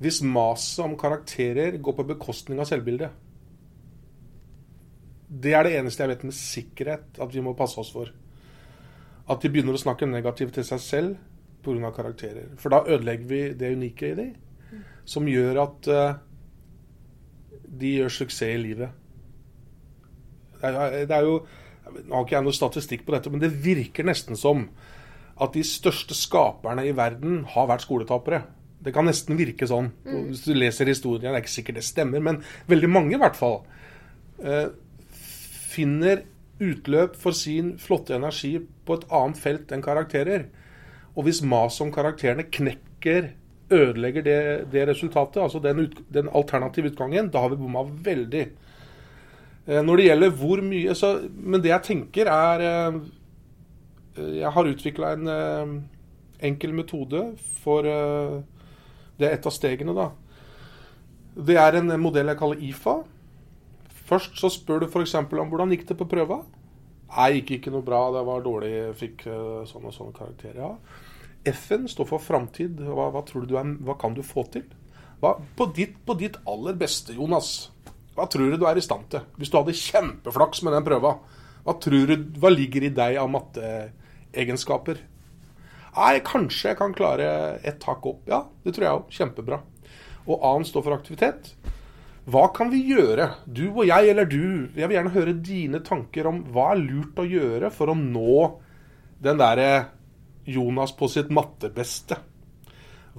[0.00, 3.12] hvis maset om karakterer går på bekostning av selvbildet.
[5.30, 8.08] Det er det eneste jeg vet med sikkerhet at vi må passe oss for.
[9.30, 11.18] At de begynner å snakke negativt til seg selv
[11.62, 11.92] pga.
[11.92, 12.48] karakterer.
[12.56, 14.32] For da ødelegger vi det unike i dem,
[15.04, 16.14] som gjør at eh,
[17.80, 18.90] de gjør suksess i livet.
[20.60, 21.42] Det er, det er jo
[21.90, 24.68] Nå har ikke jeg noe statistikk på dette, men det virker nesten som
[25.42, 28.44] at de største skaperne i verden har vært skoletapere.
[28.80, 29.90] Det kan nesten virke sånn.
[30.06, 30.20] mm.
[30.30, 32.40] Hvis du leser historien, det er ikke sikkert det stemmer, men
[32.70, 33.58] veldig mange i hvert fall
[34.40, 34.70] eh,
[35.70, 36.22] finner
[36.60, 38.54] utløp for sin flotte energi
[38.86, 40.48] på et annet felt enn karakterer.
[41.16, 43.30] Og hvis maset om karakterene knekker,
[43.70, 44.38] ødelegger det,
[44.72, 48.44] det resultatet, altså den, ut, den alternative utgangen, da har vi bomma veldig.
[49.68, 52.96] Eh, Når det gjelder hvor mye så, Men det jeg tenker, er eh,
[54.40, 55.28] Jeg har utvikla en
[56.40, 57.20] enkel metode
[57.62, 57.86] for
[59.20, 60.08] Det er et av stegene, da.
[61.36, 62.96] Det er en modell jeg kaller IFA.
[64.10, 65.14] Først så spør du f.eks.
[65.20, 66.40] om hvordan gikk det på prøva.
[67.10, 70.60] Nei, gikk ikke noe bra, det var dårlig, fikk eh, sånn og sånne karakterer.
[70.62, 71.50] Ja.
[71.50, 72.80] F-en står for framtid.
[72.86, 74.66] Hva, hva, tror du du er, hva kan du få til?
[75.20, 77.70] Hva, på, ditt, på ditt aller beste, Jonas,
[78.16, 79.26] hva tror du du er i stand til?
[79.38, 81.16] Hvis du hadde kjempeflaks med den prøva,
[81.64, 85.02] hva, tror du, hva ligger i deg av matteegenskaper?
[85.96, 87.28] Nei, kanskje jeg kan klare
[87.66, 88.22] et tak opp.
[88.30, 89.12] Ja, det tror jeg òg.
[89.14, 89.60] Kjempebra.
[90.28, 91.54] Og A-en står for aktivitet.
[92.30, 94.70] Hva kan vi gjøre, du og jeg eller du?
[94.76, 98.42] Jeg vil gjerne høre dine tanker om hva er lurt å gjøre for å nå
[99.24, 99.70] den derre
[100.50, 102.18] Jonas på sitt mattebeste.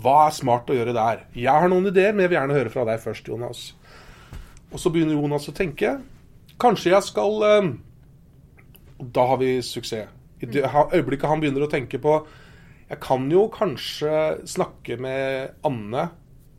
[0.02, 1.26] Hva er smart å gjøre der?
[1.36, 3.66] Jeg har noen ideer, men jeg vil gjerne høre fra deg først, Jonas.
[4.72, 5.98] Og så begynner Jonas å tenke.
[6.62, 7.72] Kanskje jeg skal eh,
[9.02, 10.08] Da har vi suksess.
[10.42, 12.16] I øyeblikket han begynner å tenke på
[12.92, 14.14] Jeg kan jo kanskje
[14.52, 16.10] snakke med Anne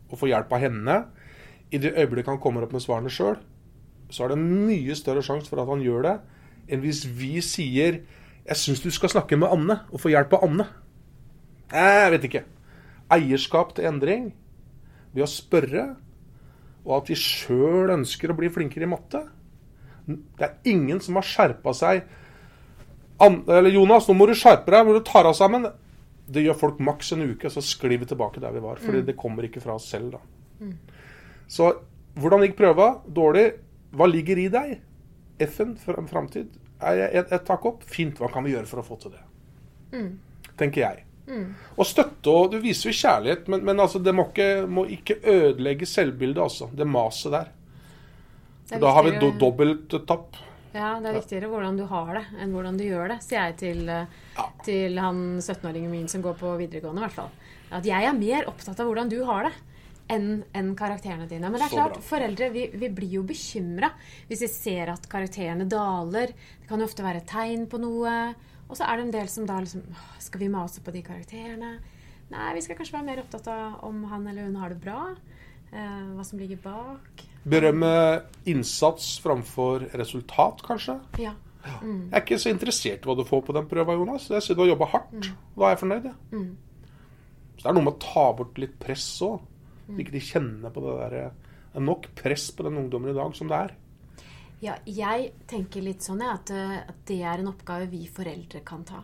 [0.08, 0.94] og få hjelp av henne.
[1.68, 3.36] I det øyeblikket han kommer opp med svarene sjøl,
[4.12, 6.14] så er det mye større sjanse for at han gjør det,
[6.72, 8.00] enn hvis vi sier
[8.42, 10.66] 'Jeg syns du skal snakke med Anne og få hjelp av Anne'.
[11.72, 12.44] Jeg vet ikke.
[13.10, 14.32] Eierskap til endring
[15.12, 15.96] ved å spørre,
[16.84, 19.28] og at vi sjøl ønsker å bli flinkere i matte.
[20.06, 22.02] Det er ingen som har skjerpa seg.
[23.20, 25.68] Jonas, nå må du skjerpe deg, må du ta deg sammen.
[26.32, 28.80] Det gjør folk maks en uke, så sklir vi tilbake der vi var.
[28.82, 30.20] Fordi det kommer ikke fra oss selv, da.
[31.52, 31.70] Så
[32.16, 32.90] hvordan gikk prøva?
[33.08, 33.46] Dårlig.
[33.92, 34.74] Hva ligger i deg?
[35.44, 36.50] F-en, fram- framtid.
[36.82, 37.82] Et, tak opp?
[37.84, 38.16] Fint.
[38.18, 39.22] Hva kan vi gjøre for å få til det?
[40.58, 41.04] Tenker jeg.
[41.78, 45.20] Og støtte og Du viser jo kjærlighet, men, men altså, det må ikke, må ikke
[45.22, 46.68] ødelegge selvbildet, altså.
[46.74, 47.52] Det maset der.
[48.72, 50.36] Er Da har vi do dobbelt tapp.
[50.72, 53.58] Ja, det er viktigere hvordan du har det, enn hvordan du gjør det, sier jeg
[53.60, 54.46] til, ja.
[54.64, 57.34] til han 17-åringen min som går på videregående, i hvert fall.
[57.72, 59.52] At jeg er mer opptatt av hvordan du har det,
[60.12, 61.48] enn enn karakterene dine.
[61.48, 63.92] Men det er klart, foreldre vi, vi blir jo bekymra
[64.28, 66.32] hvis vi ser at karakterene daler.
[66.60, 68.16] Det kan jo ofte være et tegn på noe.
[68.68, 69.84] Og så er det en del som da liksom
[70.22, 71.74] Skal vi mase på de karakterene?
[72.32, 75.12] Nei, vi skal kanskje være mer opptatt av om han eller hun har det bra.
[75.72, 77.26] Eh, hva som ligger bak.
[77.42, 77.94] Berømme
[78.46, 80.98] innsats framfor resultat, kanskje.
[81.18, 81.34] Ja.
[81.62, 84.28] Jeg er ikke så interessert i hva du får på den prøva, Jonas.
[84.30, 85.30] Jeg ser du har jobba hardt.
[85.54, 86.16] Da er jeg fornøyd, jeg.
[86.32, 86.50] Mm.
[87.56, 89.38] Så det er noe med å ta bort litt press òg.
[89.86, 93.16] Så ikke de kjenner på det derre Det er nok press på den ungdommen i
[93.16, 93.74] dag som det er.
[94.62, 98.60] Ja, jeg tenker litt sånn ja, at, eh, at det er en oppgave vi foreldre
[98.66, 99.00] kan ta.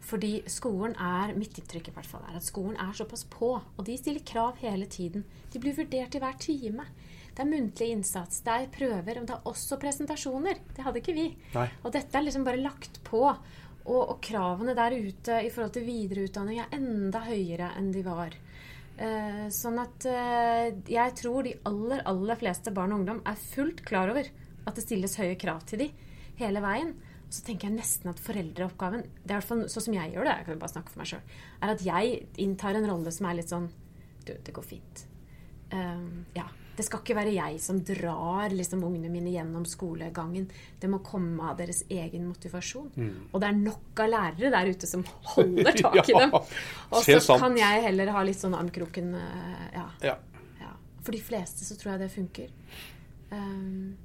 [0.00, 3.82] Fordi skolen er mitt inntrykk i hvert fall er at skolen er såpass på, og
[3.84, 5.26] de stiller krav hele tiden.
[5.52, 6.86] De blir vurdert i hver time.
[7.32, 10.58] Det er muntlig innsats, det er prøver, og det er også presentasjoner.
[10.76, 11.30] Det hadde ikke vi.
[11.54, 11.68] Nei.
[11.80, 13.24] Og dette er liksom bare lagt på.
[13.82, 18.36] Og, og kravene der ute i forhold til videreutdanning er enda høyere enn de var.
[18.92, 23.80] Uh, sånn at uh, jeg tror de aller, aller fleste barn og ungdom er fullt
[23.88, 24.28] klar over
[24.62, 25.88] at det stilles høye krav til de
[26.38, 26.92] hele veien.
[27.24, 30.28] Og så tenker jeg nesten at foreldreoppgaven det er hvert fall sånn som jeg gjør
[30.28, 33.28] det, jeg kan bare snakke for meg selv, er at jeg inntar en rolle som
[33.30, 33.70] er litt sånn
[34.22, 35.06] Du, det går fint.
[35.72, 36.44] Um, ja.
[36.76, 40.46] Det skal ikke være jeg som drar liksom, ungene mine gjennom skolegangen.
[40.80, 42.90] Det må komme av deres egen motivasjon.
[43.32, 45.04] Og det er nok av lærere der ute som
[45.34, 46.32] holder tak i Ja, dem.
[46.32, 47.42] Og så sant.
[47.44, 50.16] kan jeg heller ha litt sånn armkroken eh, ja, Ja.
[50.62, 50.72] ja.
[51.04, 52.48] For de fleste så tror jeg det funker.
[53.32, 53.96] Um,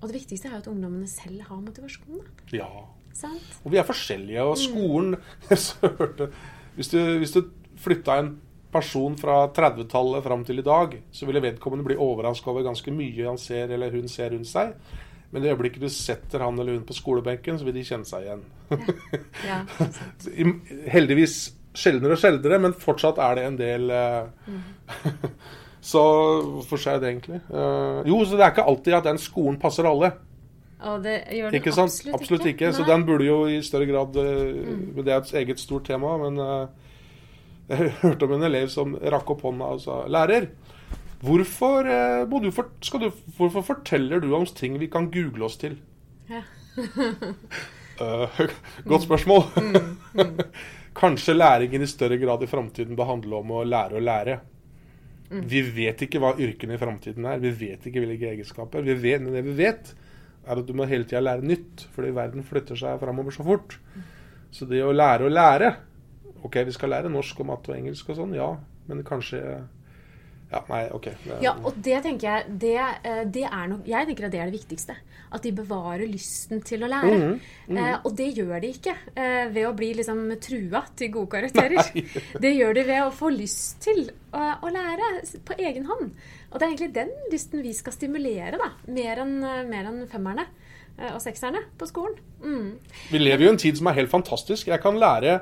[0.00, 2.18] og det viktigste er jo at ungdommene selv har motivasjon.
[2.50, 2.58] Da.
[2.64, 2.70] ja.
[3.14, 3.58] Sant?
[3.62, 5.18] Og vi er forskjellige, og skolen
[6.00, 6.30] hørte,
[6.78, 7.42] Hvis du, hvis du
[7.76, 8.30] flytta en
[8.72, 13.26] person fra 30-tallet fram til i dag, så ville vedkommende bli overraska over ganske mye
[13.28, 14.72] han ser eller hun ser rundt seg.
[15.32, 18.26] Men i øyeblikket du setter han eller hun på skolebenken, så vil de kjenne seg
[18.26, 18.42] igjen.
[19.48, 19.62] Ja.
[20.92, 21.36] Heldigvis
[21.76, 24.58] sjeldnere og sjeldnere, men fortsatt er det en del eh,
[25.82, 26.02] Så
[26.44, 27.40] hvorfor sa jeg det egentlig?
[27.50, 30.12] Eh, jo, så det er ikke alltid at den skolen passer alle.
[30.82, 32.70] Og det gjør den Ikke absolutt, Absolutt ikke.
[32.74, 32.88] Så Mm.
[32.92, 34.62] den burde jo i større grad eh,
[34.94, 36.16] Men det er et eget stort tema.
[36.22, 36.38] Men
[37.72, 40.48] jeg hørte om en elev som rakk opp hånda og sa Lærer,
[41.22, 45.78] hvorfor, eh, du du, hvorfor forteller du om ting vi kan google oss til?
[46.30, 46.44] Ja.
[48.02, 48.40] Eh,
[48.88, 49.42] godt spørsmål.
[50.16, 50.38] Mm,
[51.00, 54.38] Kanskje læringen i større grad i framtiden bør handle om å lære å lære.
[55.28, 55.42] Mm.
[55.52, 57.38] Vi vet ikke hva yrkene i framtiden er.
[57.44, 58.82] Vi vet ikke hvilke egenskaper.
[58.88, 59.92] Vi vet, det vi vet,
[60.42, 63.76] er at du må hele tida lære nytt, fordi verden flytter seg framover så fort.
[64.52, 65.74] Så det å lære å lære
[66.42, 68.50] Ok, vi skal lære norsk og matte og engelsk og sånn, ja,
[68.88, 69.42] men kanskje
[70.52, 71.06] Ja, nei, OK.
[71.24, 72.74] Det, Ja, og det tenker jeg det,
[73.08, 74.96] eh, det er nok, Jeg tenker at det er det viktigste.
[75.32, 77.14] At de bevarer lysten til å lære.
[77.16, 77.38] Mhm,
[77.72, 81.80] Eh, og det gjør de ikke eh, ved å bli liksom trua til gode karakterer.
[82.44, 86.12] Det gjør de ved å få lyst til å, å lære på egen hånd.
[86.50, 88.68] Og det er egentlig den lysten vi skal stimulere, da.
[88.92, 90.44] Mer enn en femmerne
[90.98, 92.18] eh, og sekserne på skolen.
[92.44, 92.76] Mm.
[93.08, 94.68] Vi lever jo i en tid som er helt fantastisk.
[94.68, 95.38] Jeg kan lære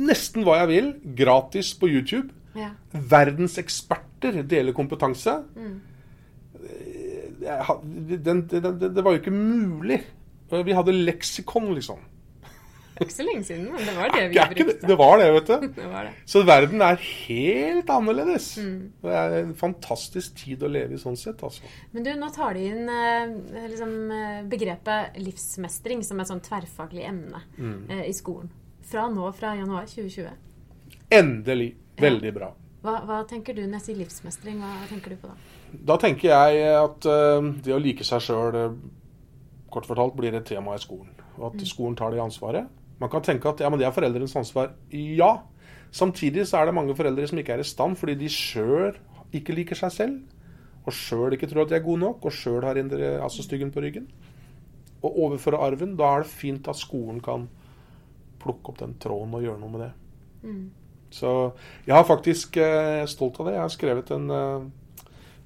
[0.00, 2.30] nesten hva jeg vil, gratis på YouTube.
[2.58, 2.70] Ja.
[2.92, 5.38] Verdens eksperter deler kompetanse.
[5.56, 5.80] Mm.
[7.46, 10.00] Ha- Den, den, den, det var jo ikke mulig.
[10.50, 12.00] Vi hadde leksikon, liksom.
[13.00, 14.88] Det er ikke så lenge siden, men det var det vi ikke, det- brukte.
[14.90, 15.68] det var det, vet du.
[15.78, 16.10] Det var det.
[16.28, 18.48] Så verden er helt annerledes.
[18.60, 18.92] Mm.
[19.06, 21.62] Det er en fantastisk tid å leve i sånn sett, altså.
[21.94, 23.32] Men du, nå tar de inn eh,
[23.72, 27.78] liksom, eh, begrepet livsmestring som et sånn tverrfaglig emne Mm.
[27.88, 28.50] eh, i skolen.
[28.90, 30.30] Fra nå, fra januar 2020.
[31.14, 31.74] Endelig.
[32.00, 32.48] Veldig bra.
[32.82, 34.56] Hva, hva tenker du når jeg sier livsmestring?
[34.64, 35.36] Hva tenker du på da?
[35.92, 38.56] Da tenker jeg at uh, det å like seg sjøl,
[39.70, 41.12] kort fortalt, blir et tema i skolen.
[41.38, 42.66] Og at skolen tar det ansvaret.
[43.00, 44.74] Man kan tenke at ja, men det er foreldrenes ansvar.
[44.90, 45.30] Ja.
[45.94, 48.98] Samtidig så er det mange foreldre som ikke er i stand fordi de sjøl
[49.36, 50.18] ikke liker seg selv.
[50.82, 53.70] Og sjøl ikke tror at de er gode nok, og sjøl har indre, altså styggen
[53.70, 54.10] på ryggen.
[55.04, 55.94] Og overføre arven.
[56.00, 57.46] Da er det fint at skolen kan
[58.40, 59.90] plukke opp den tråden og gjøre noe med det.
[60.42, 60.70] Mm.
[61.10, 61.30] Så
[61.86, 63.56] jeg har faktisk eh, stolt av det.
[63.56, 64.68] Jeg har skrevet en eh,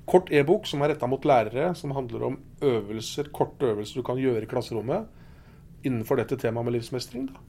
[0.06, 4.20] kort e-bok som er retta mot lærere, som handler om øvelser, korte øvelser du kan
[4.20, 5.08] gjøre i klasserommet
[5.84, 7.26] innenfor dette temaet med livsmestring.
[7.32, 7.40] Da.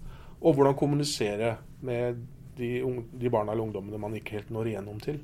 [0.41, 1.55] Og hvordan kommunisere
[1.85, 2.23] med
[2.57, 5.19] de, unge, de barna eller ungdommene man ikke helt når igjennom til.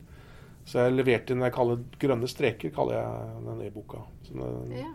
[0.67, 4.03] Så jeg leverte inn jeg kaller grønne streker, kaller jeg den e-boka.
[4.27, 4.91] Så den- Ja.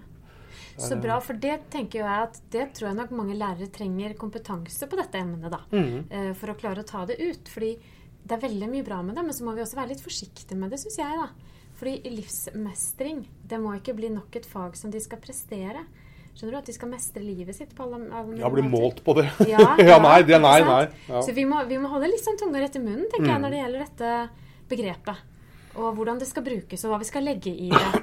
[0.79, 4.87] Så bra, for det tenker jeg at det tror jeg nok mange lærere trenger kompetanse
[4.91, 5.61] på dette emnet, da.
[5.73, 6.05] Mhm.
[6.11, 7.49] eh, For å klare å ta det ut.
[7.49, 7.79] Fordi
[8.27, 10.57] det er veldig mye bra med det, men så må vi også være litt forsiktige
[10.59, 11.29] med det, syns jeg, da.
[11.77, 15.85] Fordi livsmestring, det må ikke bli nok et fag som de skal prestere.
[16.37, 16.59] Skjønner du?
[16.59, 19.27] At de skal mestre livet sitt på alle, alle Ja, bli målt på det.
[19.49, 20.83] Ja, ja, nei, det, nei, nei.
[21.09, 21.23] Ja.
[21.25, 23.47] Så vi må, vi må holde litt sånn tunga rett i munnen, tenker jeg, Mm.
[23.47, 24.11] når det gjelder dette
[24.69, 25.17] begrepet.
[25.77, 28.03] Og hvordan det skal brukes, og hva vi skal legge i det.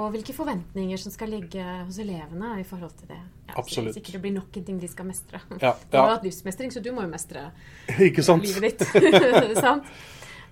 [0.00, 3.18] Og hvilke forventninger som skal ligge hos elevene i forhold til det.
[3.50, 3.98] Ja, Absolutt.
[3.98, 5.42] Så det blir nok en ting de skal mestre.
[5.60, 6.14] Ja, Du har ja.
[6.14, 7.50] hatt livsmestring, så du må jo mestre
[8.08, 8.46] Ikke sant?
[8.46, 8.86] livet ditt.
[9.66, 9.90] Sant?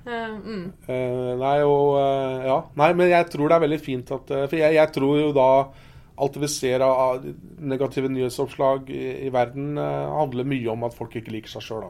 [0.08, 0.64] Eh, mm.
[0.88, 2.58] Eh, nei, og eh, Ja.
[2.80, 5.48] Nei, men jeg tror det er veldig fint at For jeg, jeg tror jo da
[6.18, 7.22] alt det vi ser av
[7.62, 11.84] negative nyhetsoppslag i, i verden, handler mye om at folk ikke liker seg sjøl.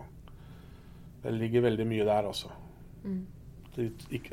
[1.22, 2.50] Det ligger veldig mye der, altså.
[3.08, 3.22] Mm.
[3.78, 3.86] De,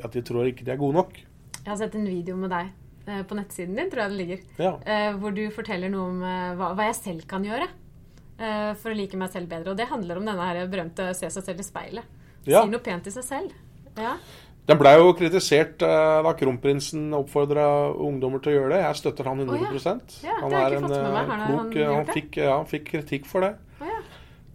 [0.04, 1.16] at de tror ikke de er gode nok.
[1.62, 2.68] Jeg har sett en video med deg
[3.28, 4.46] på nettsiden din, tror jeg det ligger.
[4.58, 4.72] Ja.
[4.86, 8.92] eh, hvor du forteller noe om eh, hva, hva jeg selv kan gjøre eh, for
[8.92, 9.72] å like meg selv bedre.
[9.74, 12.18] Og det handler om denne her berømte se seg selv i speilet.
[12.46, 12.62] Ja.
[12.62, 13.54] Si noe pent til seg selv.
[13.96, 14.16] Ja.
[14.66, 17.66] Den blei jo kritisert eh, da kronprinsen oppfordra
[18.02, 18.80] ungdommer til å gjøre det.
[18.82, 20.38] Jeg støtter han 100 oh, ja.
[20.42, 21.06] Han er en eh,
[21.46, 23.52] klok han Han, fikk, ja, han fikk kritikk for det.
[23.78, 24.00] Oh, ja.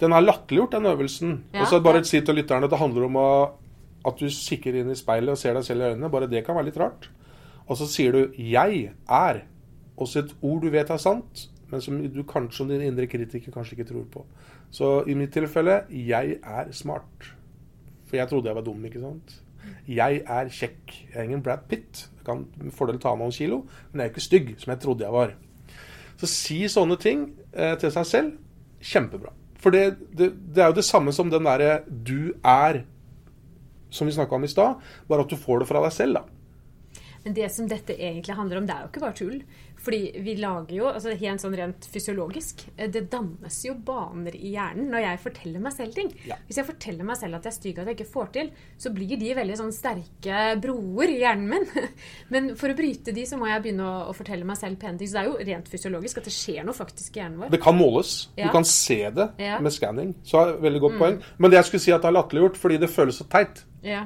[0.01, 1.33] Den er latterliggjort, den øvelsen.
[1.55, 3.29] Og så bare si til lytterne at det handler om å,
[4.09, 6.11] at du kikker inn i speilet og ser deg selv i øynene.
[6.11, 7.07] Bare det kan være litt rart.
[7.71, 9.41] Og så sier du 'jeg er'.
[9.97, 13.51] Også et ord du vet er sant, men som du kanskje som din indre kritiker
[13.51, 14.25] kanskje ikke tror på.
[14.71, 17.31] Så i mitt tilfelle 'jeg er smart'.
[18.05, 19.41] For jeg trodde jeg var dum, ikke sant.
[19.87, 21.07] Jeg er kjekk.
[21.13, 22.09] Jeg er ingen Brad Pitt.
[22.17, 25.03] Jeg kan med fordel ta noen kilo, men jeg er ikke stygg, som jeg trodde
[25.03, 25.33] jeg var.
[26.17, 28.31] Så si sånne ting eh, til seg selv.
[28.81, 29.31] Kjempebra.
[29.55, 32.83] For det, det, det er jo det samme som den derre 'du er',
[33.89, 34.75] som vi snakka om i stad,
[35.07, 36.21] bare at du får det fra deg selv, da.
[37.23, 39.41] Men det som dette egentlig handler om, det er jo ikke bare tull.
[39.81, 44.51] Fordi vi lager jo, altså helt sånn rent fysiologisk, eh, det dannes jo baner i
[44.53, 46.11] hjernen når jeg forteller meg selv ting.
[46.29, 46.37] Ja.
[46.45, 48.91] Hvis jeg forteller meg selv at jeg er stygg at jeg ikke får til, så
[48.93, 51.65] blir de veldig sånn sterke broer i hjernen min.
[52.33, 55.01] Men for å bryte de, så må jeg begynne å, å fortelle meg selv pene
[55.01, 55.09] ting.
[55.09, 57.53] Så det er jo rent fysiologisk at det skjer noe faktisk i hjernen vår.
[57.57, 58.15] Det kan måles.
[58.37, 58.45] Ja.
[58.51, 59.57] Du kan se det Ja.
[59.61, 60.13] med skanning.
[60.23, 61.21] Så er det veldig godt poeng.
[61.41, 63.65] Men det jeg skulle si at det er latterliggjort fordi det føles så teit.
[63.81, 64.05] Ja.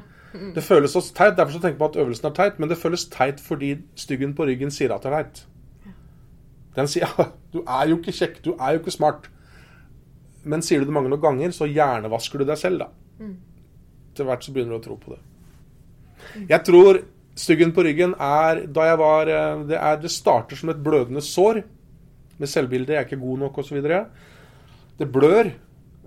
[0.55, 3.05] Det føles så teit, Derfor så tenker man at øvelsen er teit, men det føles
[3.11, 5.45] teit fordi styggen på ryggen sier at det er teit.
[6.75, 9.29] Den sier ja, du er jo ikke kjekk, du er jo ikke smart.
[10.45, 12.89] Men sier du det mange nok ganger, så hjernevasker du deg selv, da.
[14.15, 15.21] Til hvert så begynner du å tro på det.
[16.49, 17.01] Jeg tror
[17.35, 21.21] styggen på ryggen er da jeg var eh, Det, er, det starter som et blødende
[21.21, 21.61] sår
[22.39, 23.81] med selvbildet, jeg er ikke god nok osv.
[24.99, 25.49] Det blør,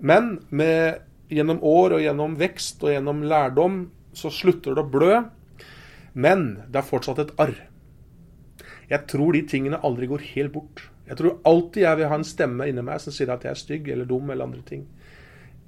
[0.01, 3.79] men med, gjennom år og gjennom vekst og gjennom lærdom
[4.19, 5.23] så slutter det å blø.
[6.13, 7.55] Men det er fortsatt et arr.
[8.89, 10.83] Jeg tror de tingene aldri går helt bort.
[11.09, 13.61] Jeg tror alltid jeg vil ha en stemme inni meg som sier at jeg er
[13.61, 14.85] stygg eller dum eller andre ting.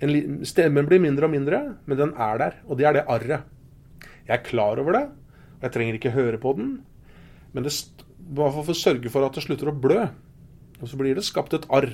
[0.02, 2.62] En, stemmen blir mindre og mindre, men den er der.
[2.68, 3.50] Og det er det arret.
[4.28, 5.04] Jeg er klar over det,
[5.58, 6.72] og jeg trenger ikke høre på den.
[7.54, 7.74] Men det
[8.32, 10.06] hvert fall for å sørge for at det slutter å blø.
[10.82, 11.92] Og så blir det skapt et arr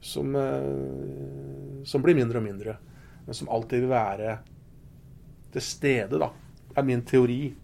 [0.00, 2.76] som, eh, som blir mindre og mindre.
[3.26, 4.38] Men som alltid vil være
[5.54, 6.32] til stede, da.
[6.76, 7.54] er min teori.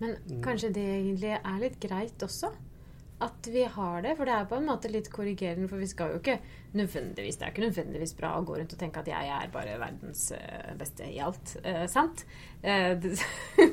[0.00, 2.50] Men kanskje det egentlig er litt greit også?
[3.22, 4.16] At vi har det?
[4.18, 5.68] For det er på en måte litt korrigerende.
[5.70, 6.34] For vi skal jo ikke
[6.74, 9.76] nødvendigvis Det er ikke nødvendigvis bra å gå rundt og tenke at jeg er bare
[9.80, 11.54] verdens eh, beste i alt.
[11.62, 12.24] Eh, sant?
[12.60, 13.14] Eh, det,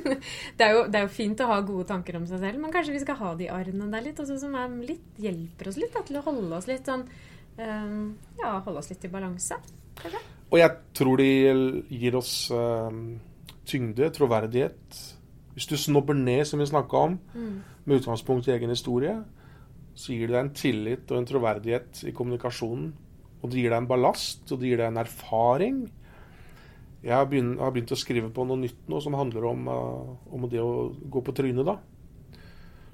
[0.58, 2.74] det, er jo, det er jo fint å ha gode tanker om seg selv, men
[2.74, 4.54] kanskje vi skal ha de arrene der litt, også, som
[4.86, 7.02] litt, hjelper oss litt da, til å holde oss litt sånn
[7.58, 7.98] eh,
[8.38, 9.58] Ja, holde oss litt i balanse.
[9.98, 10.22] Kanskje?
[10.52, 11.28] Og jeg tror de
[11.88, 12.92] gir oss uh,
[13.68, 14.98] tyngde, troverdighet.
[15.54, 17.16] Hvis du snobber ned, som vi snakka om,
[17.84, 19.14] med utgangspunkt i egen historie,
[19.94, 22.92] så gir det deg en tillit og en troverdighet i kommunikasjonen.
[23.42, 25.82] Og det gir deg en ballast, og det gir deg en erfaring.
[27.02, 30.36] Jeg har begynt, har begynt å skrive på noe nytt nå som handler om, uh,
[30.36, 31.78] om det å gå på trynet, da.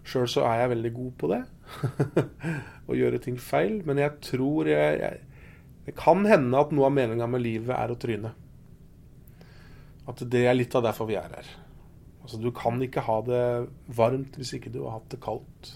[0.09, 1.42] Sjøl så er jeg veldig god på det.
[2.88, 3.83] å gjøre ting feil.
[3.87, 5.28] Men jeg tror jeg, jeg
[5.88, 8.35] Det kan hende at noe av meninga med livet er å tryne.
[10.09, 11.48] At det er litt av derfor vi er her.
[12.22, 13.42] Altså, du kan ikke ha det
[13.96, 15.70] varmt hvis ikke du har hatt det kaldt.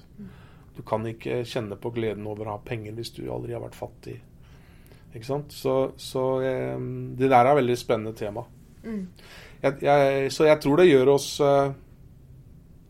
[0.76, 3.76] Du kan ikke kjenne på gleden over å ha penger hvis du aldri har vært
[3.76, 4.18] fattig.
[5.12, 5.52] Ikke sant?
[5.52, 6.76] Så, så eh,
[7.16, 8.44] det der er et veldig spennende tema.
[8.84, 9.02] Mm.
[9.62, 11.74] Jeg, jeg, så jeg tror det gjør oss eh,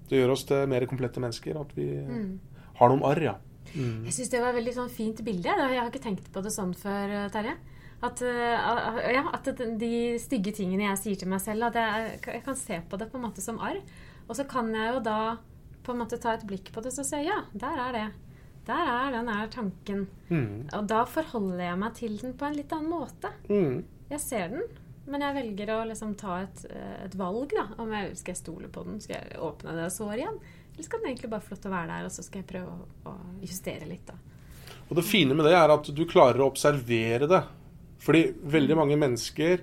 [0.09, 1.59] Det gjør oss til mer komplette mennesker.
[1.63, 2.39] At vi Mm.
[2.79, 3.35] har noen arr, ja.
[3.75, 4.07] Mm.
[4.09, 5.53] Jeg syns det var et veldig sånn fint bilde.
[5.53, 7.57] Jeg har ikke tenkt på det sånn før, Terje.
[8.03, 9.47] At, uh, ja, at
[9.79, 13.07] de stygge tingene jeg sier til meg selv, at jeg, jeg kan se på det
[13.13, 13.79] på en måte som arr.
[14.27, 15.21] Og så kan jeg jo da
[15.87, 18.07] på en måte ta et blikk på det og se ja, der er det.
[18.67, 20.07] Der er den her tanken.
[20.29, 20.69] Mm.
[20.79, 23.33] Og da forholder jeg meg til den på en litt annen måte.
[23.51, 23.83] Mm.
[24.13, 24.67] Jeg ser den,
[25.11, 27.51] men jeg velger å liksom ta et, eh, et valg.
[27.51, 29.01] da, om jeg Skal jeg stole på den?
[29.01, 30.39] Skal jeg åpne det såret igjen?
[30.73, 32.51] Eller skal den egentlig bare få lov til å være der, og så skal jeg
[32.53, 34.07] prøve å, å justere litt?
[34.09, 34.17] da.
[34.89, 37.43] Og det fine med det er at du klarer å observere det.
[38.03, 39.63] Fordi veldig mange mennesker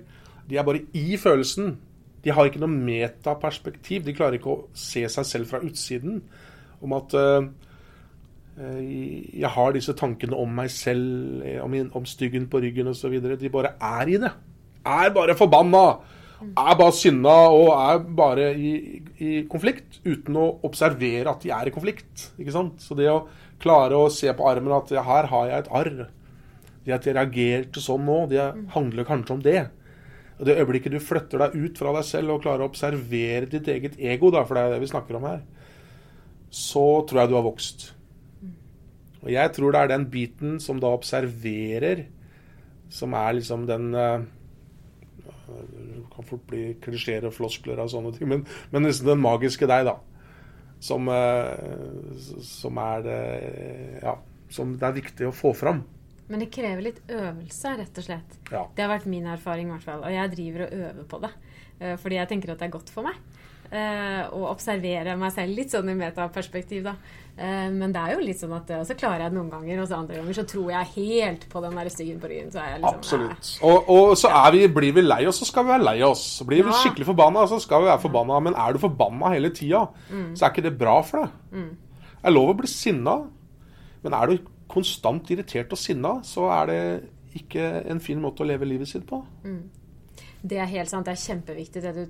[0.50, 1.76] de er bare i følelsen.
[2.24, 4.04] De har ikke noe metaperspektiv.
[4.04, 6.18] De klarer ikke å se seg selv fra utsiden.
[6.82, 7.46] Om at eh,
[9.40, 13.14] jeg har disse tankene om meg selv, eh, om, om styggen på ryggen osv.
[13.20, 14.32] De bare er i det.
[14.82, 15.84] Er bare forbanna.
[16.40, 18.72] Er bare sinna og er bare i,
[19.20, 22.30] i konflikt uten å observere at de er i konflikt.
[22.40, 22.80] Ikke sant?
[22.80, 23.26] Så det å
[23.60, 26.00] klare å se på armen at ja, her har jeg et arr.
[26.86, 29.60] Det at jeg reagerte sånn nå, det handler kanskje om det.
[30.40, 33.68] Og Det øyeblikket du flytter deg ut fra deg selv og klarer å observere ditt
[33.68, 35.42] eget ego, da, for det er det vi snakker om her,
[36.48, 37.90] så tror jeg du har vokst.
[39.20, 42.06] Og jeg tror det er den biten som da observerer,
[42.88, 44.24] som er liksom den eh,
[46.14, 49.84] kan fort bli klisjeer og floskler og sånne ting, men, men liksom den magiske deg,
[49.90, 49.96] da.
[50.80, 53.20] Som, eh, som er det
[54.02, 54.14] Ja,
[54.50, 55.82] som det er viktig å få fram.
[56.30, 58.36] Men det krever litt øvelse, rett og slett.
[58.52, 58.64] Ja.
[58.76, 60.04] Det har vært min erfaring, i hvert fall.
[60.06, 61.30] Og jeg driver og øver på det.
[61.80, 63.16] eh, Fordi jeg tenker at det er godt for meg.
[63.72, 66.94] eh, Å observere meg selv litt sånn i metaperspektiv, da.
[67.38, 69.80] Eh, Men det er jo litt sånn at Og så klarer jeg det noen ganger,
[69.82, 72.50] og så andre ganger så tror jeg helt på den der styggen på ryggen.
[72.52, 73.50] Så er jeg liksom Absolutt.
[73.62, 76.42] Og, og så er vi, blir vi lei oss, så skal vi være lei oss.
[76.46, 76.76] Blir vi Ja.
[76.82, 78.40] skikkelig forbanna, så skal vi være forbanna.
[78.42, 80.34] Men er du forbanna hele tida, Mm.
[80.36, 81.30] så er ikke det bra for deg.
[81.52, 83.22] Det er lov å bli sinna,
[84.02, 88.46] men er du konstant irritert og sinna, så er det ikke en fin måte å
[88.46, 89.24] leve livet sitt på.
[90.40, 91.04] Det er helt sant.
[91.04, 92.04] Det er kjempeviktig det du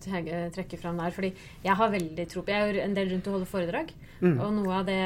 [0.54, 1.14] trekker fram der.
[1.14, 1.32] Fordi
[1.64, 3.94] jeg har veldig tro på Jeg er en del rundt og holder foredrag.
[4.44, 5.00] Og noe av det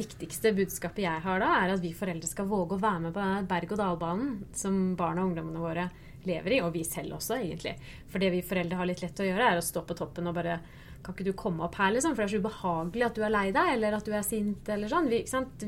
[0.00, 3.22] viktigste budskapet jeg har da, er at vi foreldre skal våge å være med på
[3.22, 5.86] den berg-og-dal-banen som barna og ungdommene våre
[6.28, 6.60] lever i.
[6.66, 7.76] Og vi selv også, egentlig.
[8.10, 10.36] For det vi foreldre har litt lett å gjøre, er å stå på toppen og
[10.36, 10.60] bare
[10.98, 12.16] Kan ikke du komme opp her, liksom?
[12.16, 14.68] For det er så ubehagelig at du er lei deg, eller at du er sint,
[14.68, 15.06] eller sånn.
[15.06, 15.20] Vi,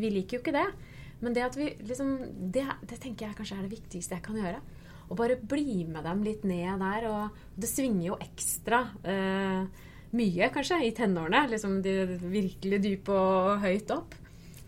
[0.03, 0.67] vi liker jo ikke det.
[1.21, 2.11] Men det at vi liksom
[2.51, 4.59] det, det tenker jeg kanskje er det viktigste jeg kan gjøre.
[5.11, 7.07] Og bare bli med dem litt ned der.
[7.11, 11.45] Og det svinger jo ekstra eh, mye, kanskje, i tenårene.
[11.51, 11.95] Liksom de
[12.31, 14.15] virkelig dype og høyt opp.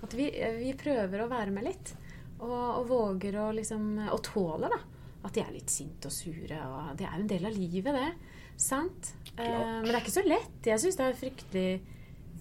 [0.03, 1.95] At vi, eh, vi prøver å være med litt.
[2.43, 4.81] Og, og våger å liksom Og tåler, da.
[5.23, 6.59] At de er litt sinte og sure.
[6.59, 8.39] Og det er jo en del av livet, det.
[8.59, 9.15] Sant?
[9.37, 10.59] Eh, men det er ikke så lett.
[10.67, 11.69] Jeg syns det er fryktelig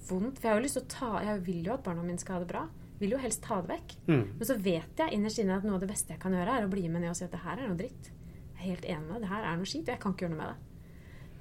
[0.09, 0.39] vondt.
[0.41, 2.39] For jeg har jo lyst til å ta Jeg vil jo at barna mine skal
[2.39, 2.65] ha det bra.
[3.01, 3.93] Vil jo helst ta det vekk.
[4.07, 4.25] Mm.
[4.37, 6.67] Men så vet jeg innerst inne at noe av det beste jeg kan gjøre, er
[6.67, 8.11] å bli med ned og si at det her er noe dritt.
[8.51, 9.23] Jeg er helt enig med deg.
[9.23, 10.71] Det her er noe skit, og jeg kan ikke gjøre noe med det.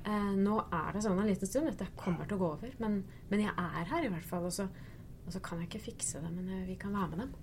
[0.08, 1.68] Eh, nå er det sånn en liten stund.
[1.68, 2.72] Dette kommer til å gå over.
[2.80, 4.48] Men, men jeg er her, i hvert fall.
[4.48, 4.66] Og så,
[5.26, 7.34] og så kan jeg ikke fikse det, men eh, vi kan være med dem.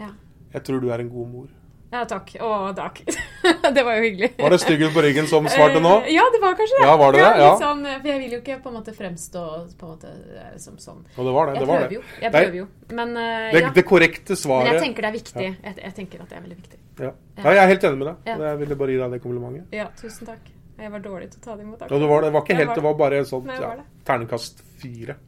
[0.00, 0.14] Ja.
[0.54, 1.52] Jeg tror du er en god mor.
[1.90, 2.28] Ja, takk.
[2.38, 3.00] Å, takk.
[3.74, 4.28] det var jo hyggelig.
[4.38, 5.94] Var det styggen på ryggen som svarte nå?
[6.04, 6.84] Eh, Ja, det var kanskje det.
[6.86, 7.30] Ja, var det det?
[7.32, 7.48] litt Ja.
[7.58, 9.42] Sånn, for jeg vil jo ikke på en måte fremstå
[9.80, 11.00] på en måte eh, som sånn.
[11.16, 11.56] Og det var det.
[11.58, 11.98] Jeg det, var prøver det.
[11.98, 12.04] jo.
[12.22, 12.68] Jeg Nei, prøver jo.
[13.00, 13.72] Men, uh, det, ja.
[13.80, 15.48] det korrekte svaret Men jeg tenker det er viktig.
[15.50, 16.80] Jeg, jeg tenker at det er veldig viktig.
[17.08, 17.12] ja.
[17.42, 18.16] ja, jeg er helt enig med deg.
[18.30, 18.38] Ja.
[18.50, 19.76] Jeg ville bare gi deg det komplimentet.
[19.82, 20.50] Ja, tusen takk.
[20.80, 21.82] Jeg var dårlig til å ta det imot.
[21.82, 23.88] Ja, det var, det var ikke helt, det var bare sånn Nei, ja, det.
[24.08, 25.18] terningkast fire.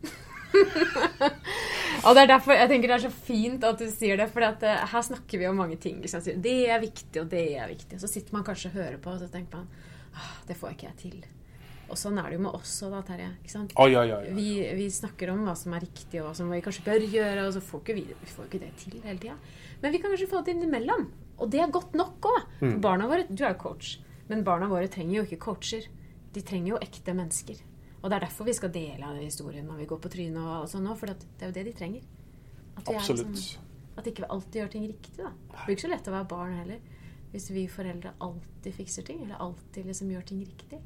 [2.02, 4.26] Og det er derfor jeg tenker det er så fint at du sier det.
[4.32, 6.00] For her snakker vi om mange ting.
[6.02, 6.24] Liksom.
[6.42, 8.00] Det er viktig, og det er viktig.
[8.02, 9.70] Så sitter man kanskje og hører på, og så tenker man
[10.18, 11.22] ah, det får ikke jeg til.
[11.92, 13.28] Og sånn er det jo med oss òg, da, Terje.
[13.52, 13.74] Sant?
[13.92, 14.32] ja, ja, oi.
[14.34, 14.48] Vi,
[14.78, 17.52] vi snakker om hva som er riktig, og hva som vi kanskje bør gjøre, og
[17.52, 19.36] så får ikke vi, vi får ikke det til hele tida.
[19.82, 21.10] Men vi kan kanskje få det innimellom.
[21.42, 22.38] Og det er godt nok òg.
[22.62, 22.78] Mm.
[22.84, 23.98] Barna våre Du er jo coach,
[24.30, 25.90] men barna våre trenger jo ikke coacher.
[26.32, 27.60] De trenger jo ekte mennesker.
[28.02, 30.68] Og det er derfor vi skal dele av historien når vi går på trynet og
[30.70, 32.02] sånn òg, for det er jo det de trenger.
[32.76, 33.28] At vi Absolutt.
[33.28, 35.30] liksom- at ikke vi alltid gjør ting riktig, da.
[35.52, 36.78] Det blir ikke så lett å være barn heller.
[37.32, 40.80] Hvis vi foreldre alltid fikser ting, eller alltid liksom gjør ting riktig.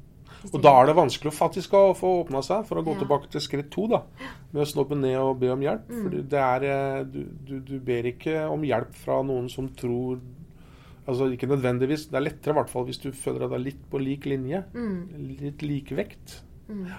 [0.53, 2.99] Og da er det vanskelig faktisk å få åpna seg, for å gå Ja.
[2.99, 4.03] tilbake til skritt to, da.
[4.51, 5.87] Med å snoppe ned og be om hjelp.
[5.87, 6.03] Mm.
[6.03, 10.19] For det er eh, du, du, du ber ikke om hjelp fra noen som tror
[11.07, 12.09] Altså ikke nødvendigvis.
[12.11, 14.65] Det er lettere i hvert fall hvis du føler deg litt på lik linje.
[14.73, 15.37] Mm.
[15.39, 16.41] Litt likevekt.
[16.67, 16.89] Mm.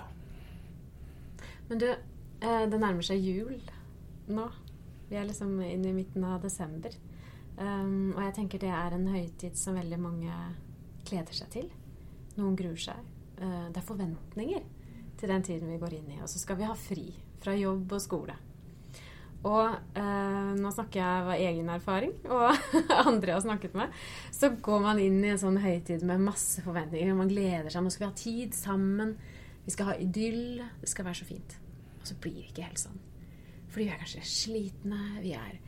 [1.68, 3.58] Men du, eh, det nærmer seg jul
[4.32, 4.48] nå.
[5.08, 6.92] Vi er liksom inne i midten av desember.
[7.58, 10.34] Um, og jeg tenker det er en høytid som veldig mange
[11.08, 11.70] kleder seg til.
[12.38, 13.00] Noen gruer seg.
[13.40, 14.66] Uh, det er forventninger
[15.18, 16.20] til den tiden vi går inn i.
[16.22, 17.08] Og så skal vi ha fri
[17.42, 18.36] fra jobb og skole.
[19.48, 22.48] Og uh, nå snakker jeg av egen erfaring, og
[23.08, 23.98] andre jeg har snakket med.
[24.34, 27.16] Så går man inn i en sånn høytid med masse forventninger.
[27.16, 27.82] Man gleder seg.
[27.82, 29.16] Nå skal vi ha tid sammen.
[29.68, 30.62] Vi skal ha idyll.
[30.80, 31.58] Det skal være så fint.
[32.00, 33.00] Og så blir det ikke helt sånn.
[33.68, 35.00] Fordi vi er kanskje slitne.
[35.20, 35.58] Vi er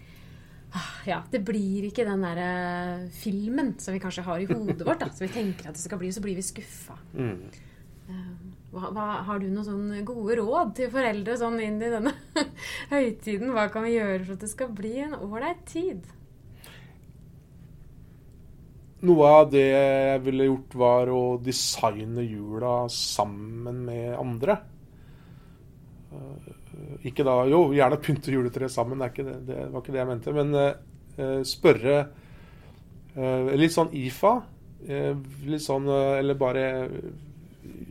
[0.73, 5.03] ah, Ja, det blir ikke den der filmen som vi kanskje har i hodet vårt.
[5.03, 6.97] Da, som vi tenker at det skal bli, så blir vi skuffa.
[7.13, 7.51] Mm.
[8.71, 12.15] Hva, hva, har du noen sånne gode råd til foreldre sånn inn i denne
[12.95, 13.53] høytiden?
[13.53, 16.09] Hva kan vi gjøre for at det skal bli en ålreit tid?
[19.09, 24.59] Noe av det jeg ville gjort, var å designe jula sammen med andre.
[26.13, 30.11] Eh, Ikke da Jo, gjerne pynte juletreet sammen, det, det, det var ikke det jeg
[30.11, 30.35] mente.
[30.37, 31.97] Men eh, spørre
[33.17, 34.35] eh, Litt sånn IFA.
[34.89, 35.15] eh,
[35.47, 36.65] litt sånn Eller bare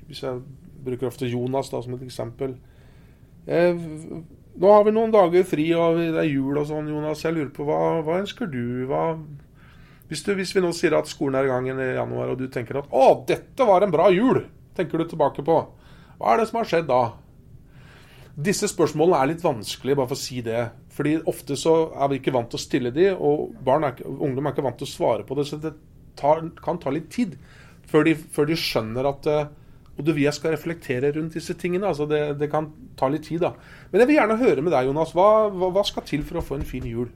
[0.08, 0.42] Hvis jeg
[0.84, 2.54] bruker ofte Jonas da som et eksempel.
[3.50, 7.20] Nå har vi noen dager fri, og det er jul og sånn, Jonas.
[7.26, 8.86] Jeg lurer på hva, hva ønsker du?
[8.88, 9.02] Hva
[10.10, 12.48] hvis, du, hvis vi nå sier at skolen er i gang i januar, og du
[12.50, 14.46] tenker at 'Å, dette var en bra jul',
[14.76, 15.58] tenker du tilbake på.
[16.18, 17.04] Hva er det som har skjedd da?
[18.40, 20.70] Disse spørsmålene er litt vanskelige, bare for å si det.
[20.96, 24.48] Fordi ofte så er vi ikke vant til å stille de, og barn er ungdom
[24.48, 25.46] er ikke vant til å svare på det.
[25.48, 25.74] Så det
[26.20, 27.38] tar, kan ta litt tid
[27.90, 29.30] før de, før de skjønner at
[30.00, 31.88] du vil jeg skal reflektere rundt disse tingene.
[31.88, 33.54] altså det, det, kan ta litt tid, da.
[33.92, 35.12] Men jeg vil gjerne høre med deg, Jonas.
[35.16, 37.10] Hva, hva, hva skal til for å få en fin jul?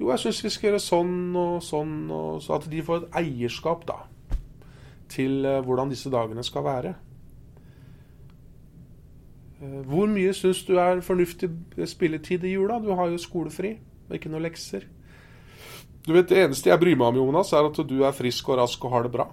[0.00, 3.18] Jo, jeg syns vi skal gjøre sånn og sånn, og så at de får et
[3.20, 3.98] eierskap da,
[5.12, 6.94] til uh, hvordan disse dagene skal være.
[9.60, 11.50] Uh, hvor mye syns du er fornuftig
[11.90, 12.80] spilletid i jula?
[12.80, 13.74] Du har jo skolefri
[14.08, 14.88] og ikke noe lekser.
[16.06, 18.56] Du vet, Det eneste jeg bryr meg om, Jonas, er at du er frisk og
[18.62, 19.28] rask og har det bra.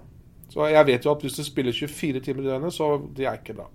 [0.52, 3.40] Så jeg vet jo at hvis du spiller 24 timer i døgnet, så det er
[3.40, 3.70] ikke bra.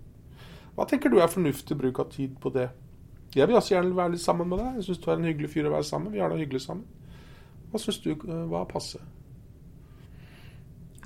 [0.78, 2.70] Hva tenker du er fornuftig bruk av tid på det?
[3.36, 4.78] Jeg vil også gjerne være litt sammen med deg.
[4.78, 6.18] Jeg syns du er en hyggelig fyr å være sammen med.
[6.18, 6.86] Vi har det hyggelig sammen.
[7.72, 8.12] Hva syns du
[8.52, 9.02] var passe?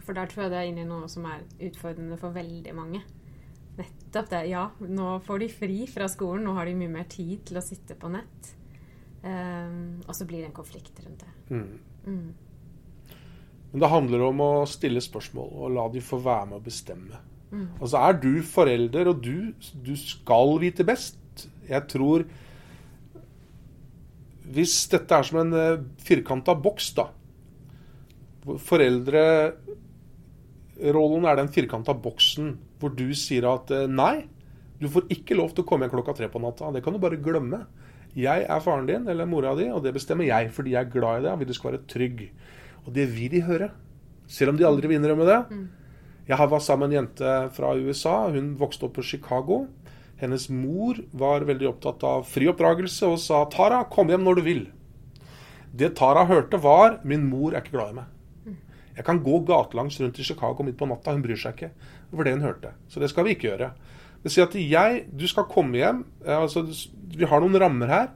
[0.03, 3.03] For der tror jeg det er inne i noe som er utfordrende for veldig mange.
[3.77, 4.41] Nettopp det.
[4.51, 6.47] Ja, nå får de fri fra skolen.
[6.47, 8.51] Nå har de mye mer tid til å sitte på nett.
[9.21, 11.31] Um, og så blir det en konflikt rundt det.
[11.51, 11.79] Mm.
[12.07, 13.15] Mm.
[13.71, 17.19] Men det handler om å stille spørsmål og la de få være med å bestemme.
[17.51, 17.67] Mm.
[17.79, 19.51] Altså Er du forelder, og du,
[19.83, 21.19] du skal vite best
[21.67, 22.23] Jeg tror
[24.47, 27.05] Hvis dette er som en eh, firkanta boks, da
[28.47, 32.45] Foreldrerollen er den firkanta boksen
[32.79, 34.29] hvor du sier at uh, nei,
[34.79, 36.71] du får ikke lov til å komme hjem klokka tre på natta.
[36.71, 37.59] Det kan du bare glemme.
[38.17, 41.19] Jeg er faren din eller mora di, og det bestemmer jeg fordi jeg er glad
[41.19, 42.17] i deg og vil du skal være trygg.
[42.85, 43.69] Og det vil de høre.
[44.31, 45.39] Selv om de aldri vil innrømme det.
[45.51, 45.67] Mm.
[46.27, 48.15] Jeg var sammen med en jente fra USA.
[48.33, 49.65] Hun vokste opp på Chicago.
[50.17, 54.41] Hennes mor var veldig opptatt av fri oppdragelse og sa 'Tara, kom hjem når du
[54.41, 54.67] vil'.
[55.75, 58.13] Det Tara hørte, var 'Min mor er ikke glad i meg'.
[58.97, 61.69] Jeg kan gå gatelangs rundt i Chicago midt på natta, hun bryr seg ikke.
[62.09, 62.71] Det var det hun hørte.
[62.89, 63.71] Så det skal vi ikke gjøre.
[64.23, 66.05] Det sier at jeg, du skal komme hjem.
[66.25, 66.65] altså
[67.13, 68.07] Vi har noen rammer her.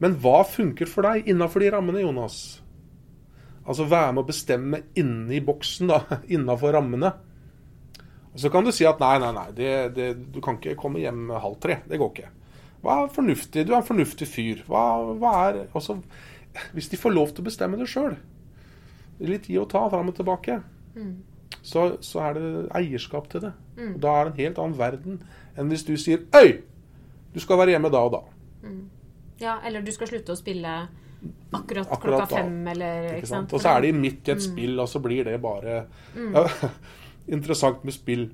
[0.00, 2.60] Men hva funker for deg innafor de rammene, Jonas?
[3.64, 6.02] Altså være med å bestemme inni boksen, da,
[6.34, 7.12] innafor rammene.
[8.34, 11.28] Så kan du si at nei, nei, nei, det, det, du kan ikke komme hjem
[11.38, 11.78] halv tre.
[11.86, 12.30] Det går ikke.
[12.84, 13.64] Hva er fornuftig?
[13.64, 14.64] Du er en fornuftig fyr.
[14.68, 14.82] Hva,
[15.20, 16.00] hva er altså,
[16.74, 18.16] Hvis de får lov til å bestemme det sjøl,
[19.24, 20.58] litt gi og ta fram og tilbake,
[20.98, 21.14] mm.
[21.62, 23.54] så, så, er det eierskap til det.
[23.78, 23.94] Mm.
[24.02, 25.22] Da er det en helt annen verden
[25.54, 26.60] enn hvis du sier Øy!
[27.34, 28.20] Du skal være hjemme da og da.
[28.62, 28.82] Mm.
[29.42, 30.74] Ja, eller du skal slutte å spille
[31.54, 33.54] Akkurat, Akkurat klokka fem, eller ikke sant?
[33.54, 34.44] Og så er de midt i et mm.
[34.44, 35.80] spill, og så blir det bare
[36.14, 36.36] mm.
[37.30, 38.26] interessant med spill.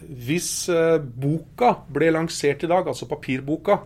[0.00, 3.78] Hvis eh, boka ble lansert i dag, altså papirboka,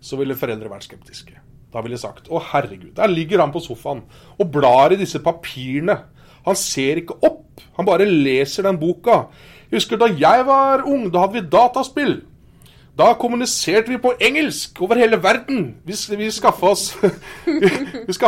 [0.00, 1.36] så ville foreldre vært skeptiske.
[1.70, 4.02] Da ville jeg sagt å herregud, der ligger han på sofaen
[4.40, 6.00] og blar i disse papirene.
[6.46, 9.26] Han ser ikke opp, han bare leser den boka.
[9.68, 12.16] Jeg husker da jeg var ung, da hadde vi dataspill.
[13.00, 15.70] Da kommuniserte vi på engelsk over hele verden.
[15.88, 16.90] Vi, vi skaffa oss,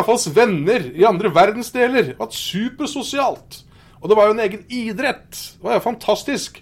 [0.15, 2.13] oss, venner i andre verdensdeler.
[2.13, 3.59] Det var supersosialt.
[4.01, 5.29] Og det var jo en egen idrett.
[5.29, 6.57] Det var jo fantastisk.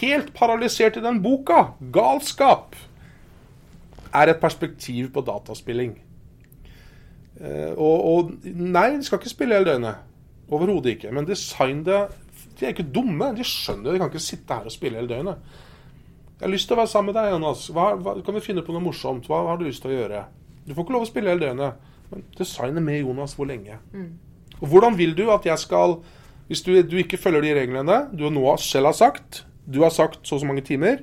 [0.00, 1.74] Helt paralysert i den boka.
[1.92, 2.78] Galskap.
[4.14, 5.98] Er et perspektiv på dataspilling.
[7.42, 10.00] Eh, og, og nei, de skal ikke spille hele døgnet.
[10.48, 11.12] Overhodet ikke.
[11.12, 12.06] Men design det
[12.54, 13.34] De er ikke dumme.
[13.36, 15.60] De skjønner de kan ikke sitte her og spille hele døgnet.
[16.44, 17.60] Jeg har lyst til å være sammen med deg, Jonas.
[17.72, 19.24] Hva, hva, kan vi finne på noe morsomt?
[19.30, 20.18] Hva, har du lyst til å gjøre?
[20.68, 21.86] Du får ikke lov å spille hele døgnet.
[22.10, 23.78] Men designe med Jonas hvor lenge?
[23.94, 24.10] Mm.
[24.58, 25.96] Og hvordan vil du at jeg skal
[26.50, 30.28] Hvis du, du ikke følger de reglene du nå selv har sagt, du har sagt
[30.28, 31.00] så og så mange timer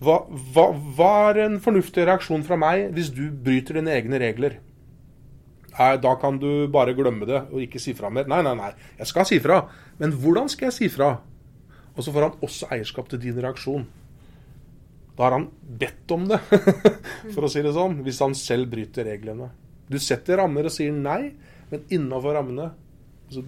[0.00, 4.56] hva, hva, hva, er en fornuftig reaksjon fra meg hvis du bryter dine egne regler?
[5.76, 8.24] Nei, da kan du bare glemme det og ikke si fra mer.
[8.24, 8.72] Nei, nei, nei.
[8.96, 9.66] Jeg skal si fra.
[10.00, 11.18] Men hvordan skal jeg si fra?
[11.92, 13.84] Og så får han også eierskap til din reaksjon.
[15.16, 16.38] Da har han bedt om det,
[17.34, 19.50] for å si det sånn, hvis han selv bryter reglene.
[19.90, 21.34] Du setter rammer og sier nei,
[21.70, 22.70] men innafor rammene
[23.30, 23.42] så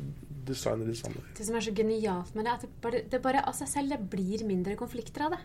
[0.46, 1.22] designer de samme.
[1.36, 3.70] Det som er så genialt med det, er at det bare, det bare av seg
[3.70, 5.42] selv det blir mindre konflikter av det.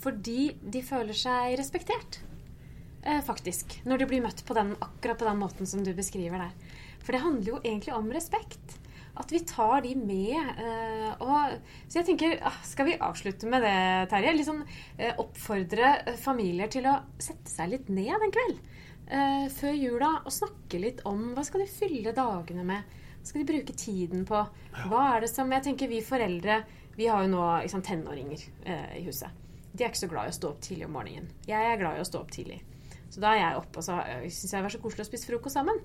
[0.00, 2.20] Fordi de føler seg respektert,
[3.02, 3.80] eh, faktisk.
[3.84, 6.78] Når de blir møtt på den, akkurat på den måten som du beskriver der.
[7.00, 8.79] For det handler jo egentlig om respekt
[9.20, 10.50] at vi tar de med.
[10.58, 11.54] Uh, og,
[11.86, 13.76] så jeg tenker, ah, Skal vi avslutte med det,
[14.12, 14.34] Terje?
[14.36, 18.60] Liksom, uh, oppfordre familier til å sette seg litt ned en kveld
[19.50, 22.92] før jula og snakke litt om hva skal de fylle dagene med.
[23.16, 24.44] Hva skal de bruke tiden på?
[24.86, 26.60] Hva er det som Jeg tenker vi foreldre
[26.94, 28.44] Vi har jo nå liksom, tenåringer
[28.94, 29.34] i huset.
[29.72, 31.26] De er ikke så glad i å stå opp tidlig om morgenen.
[31.42, 32.60] Jeg er glad i å stå opp tidlig.
[33.10, 35.26] Så da er jeg oppe, og så syns jeg det er så koselig å spise
[35.26, 35.80] frokost sammen.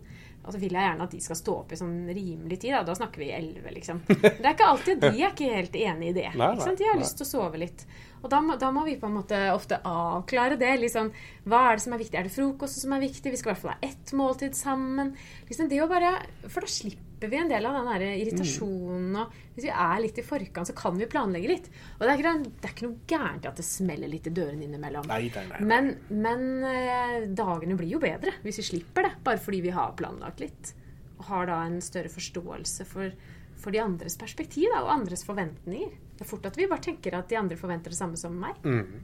[0.45, 2.76] Og så vil jeg gjerne at de skal stå opp i sånn rimelig tid.
[2.76, 4.03] Da, da snakker vi elleve, liksom.
[4.09, 6.28] Men det er ikke alltid de er ikke helt enig i det.
[6.38, 6.82] Nei, ikke sant?
[6.82, 7.05] De har nei.
[7.05, 7.88] lyst til å sove litt.
[8.21, 10.71] Og da må, da må vi på en måte ofte avklare det.
[10.82, 11.09] Liksom,
[11.49, 12.19] hva er det som er viktig?
[12.19, 13.34] Er det frokost som er viktig?
[13.34, 15.15] Vi skal i hvert fall ha ett måltid sammen.
[15.49, 16.13] Liksom det å bare,
[16.45, 19.15] for da slipper vi en del av den der irritasjonen.
[19.21, 21.69] Og hvis vi er litt i forkant, så kan vi planlegge litt.
[21.97, 24.34] Og det er ikke, det er ikke noe gærent i at det smeller litt i
[24.36, 25.07] dørene innimellom.
[25.09, 25.61] Nei, nei, nei.
[25.71, 29.95] Men, men eh, dagene blir jo bedre hvis vi slipper det, bare fordi vi har
[29.99, 30.73] planlagt litt.
[31.19, 33.13] Og har da en større forståelse for,
[33.61, 35.93] for de andres perspektiv da, og andres forventninger.
[36.15, 38.59] Det er fort at vi bare tenker at de andre forventer det samme som meg.
[38.63, 38.99] Mm,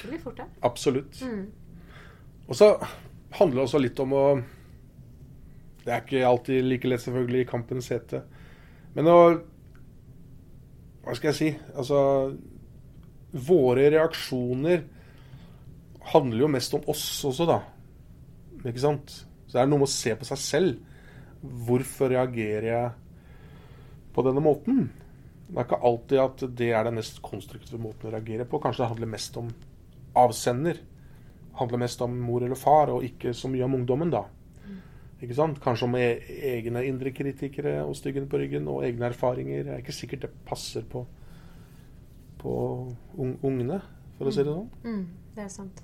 [0.00, 0.46] Det blir fort da.
[0.64, 1.20] absolutt.
[1.24, 1.46] Mm.
[2.48, 2.70] Og så
[3.38, 4.24] handler det også litt om å
[5.84, 8.22] Det er ikke alltid like lett, selvfølgelig, i kampens hete.
[8.96, 9.18] Men å
[11.00, 11.50] Hva skal jeg si?
[11.72, 12.00] Altså
[13.30, 14.82] Våre reaksjoner
[16.10, 17.60] handler jo mest om oss også, da.
[18.66, 19.12] Ikke sant?
[19.46, 20.80] Så det er noe med å se på seg selv.
[21.40, 22.90] Hvorfor reagerer jeg
[24.14, 24.88] på denne måten?
[25.50, 28.60] Det er ikke alltid at det er den mest konstruktive måten å reagere på.
[28.62, 29.48] Kanskje det handler mest om
[30.18, 30.82] avsender.
[31.58, 34.26] Handler mest om mor eller far, og ikke så mye om ungdommen, da.
[35.20, 35.60] Ikke sant?
[35.60, 36.04] Kanskje om e
[36.54, 39.66] egne indre kritikere og styggen på ryggen, og egne erfaringer.
[39.66, 41.04] Det er ikke sikkert det passer på,
[42.40, 42.54] på
[43.20, 43.80] un ungene,
[44.16, 44.70] for å si det sånn.
[44.84, 45.82] Mm, det er sant.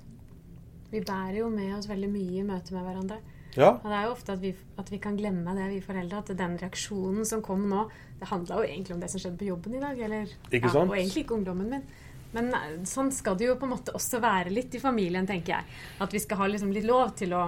[0.89, 3.19] Vi bærer jo med oss veldig mye i møte med hverandre.
[3.57, 6.19] Ja, Og det er jo ofte at vi, at vi kan glemme det, vi foreldre.
[6.21, 7.87] At den reaksjonen som kom nå,
[8.19, 10.01] det handla jo egentlig om det som skjedde på jobben i dag.
[10.07, 10.73] Eller, ja.
[10.83, 11.87] Og egentlig ikke ungdommen min.
[12.35, 15.55] Men eh, sånn skal det jo på en måte også være litt i familien, tenker
[15.55, 15.77] jeg.
[16.03, 17.47] At vi skal ha liksom litt lov til å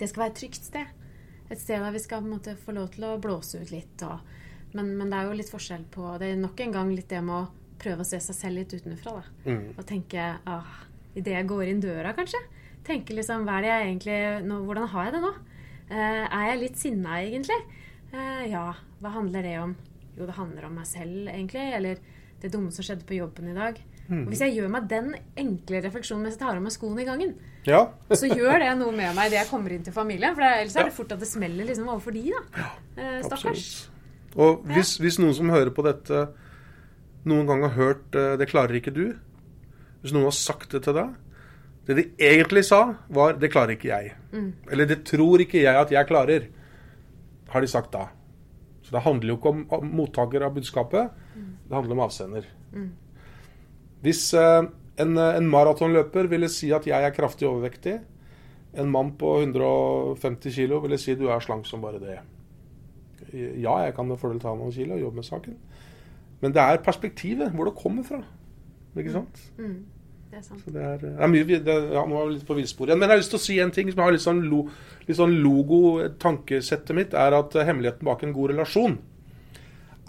[0.00, 0.92] Det skal være et trygt sted.
[1.50, 4.04] Et sted der vi skal måte få lov til å blåse ut litt.
[4.06, 4.20] Og,
[4.76, 7.20] men, men det er jo litt forskjell på Det er nok en gang litt det
[7.26, 7.48] med å
[7.80, 9.20] prøve å se seg selv litt utenfra.
[9.46, 9.66] mm.
[9.76, 10.78] Og tenke ah,
[11.18, 12.38] Idet jeg går inn døra, kanskje.
[12.86, 15.32] Tenke liksom Hva er det jeg egentlig nå, Hvordan har jeg det nå?
[15.90, 17.58] Eh, er jeg litt sinna, egentlig?
[18.14, 18.68] Eh, ja.
[19.02, 19.74] Hva handler det om?
[20.14, 21.66] Jo, det handler om meg selv, egentlig.
[21.74, 21.98] Eller
[22.40, 23.80] det dumme som skjedde på jobben i dag.
[24.10, 24.24] Mm.
[24.26, 27.36] Hvis jeg gjør meg den enkle refleksjonen mens jeg tar av meg skoene i gangen,
[27.62, 27.84] ja.
[28.10, 30.34] så gjør det noe med meg idet jeg kommer inn til familien.
[30.34, 32.68] For ellers er det fort at det smeller liksom overfor de, da.
[32.98, 33.66] Eh, stakkars.
[34.34, 36.24] Og hvis, hvis noen som hører på dette,
[37.30, 39.18] noen gang har hørt eh, 'det klarer ikke du',
[40.02, 41.10] hvis noen har sagt det til deg
[41.86, 44.14] Det de egentlig sa, var 'det klarer ikke jeg'.
[44.32, 44.52] Mm.
[44.70, 46.48] Eller 'det tror ikke jeg at jeg klarer',
[47.48, 48.08] har de sagt da.
[48.82, 51.10] Så det handler jo ikke om om mottaker av budskapet,
[51.68, 52.44] det handler om avsender.
[52.72, 52.90] Mm.
[54.04, 54.62] Hvis eh,
[55.00, 57.98] en, eh, en maratonløper ville si at jeg er kraftig overvektig,
[58.80, 62.18] en mann på 150 kg ville si du er slank som bare det.
[63.32, 65.56] Ja, jeg kan med fordel ta noen kilo og jobbe med saken.
[66.40, 68.20] Men det er perspektivet, hvor det kommer fra.
[68.96, 69.42] Ikke sant?
[69.58, 69.80] Mm.
[70.30, 70.62] Det er sant.
[70.64, 73.00] Så det er, det er mye, det, ja, Nå er vi litt på villspor igjen.
[73.02, 74.64] Men jeg har lyst til å si en ting som har litt sånn, lo,
[75.08, 75.80] litt sånn logo
[76.22, 79.00] Tankesettet mitt er at eh, hemmeligheten bak en god relasjon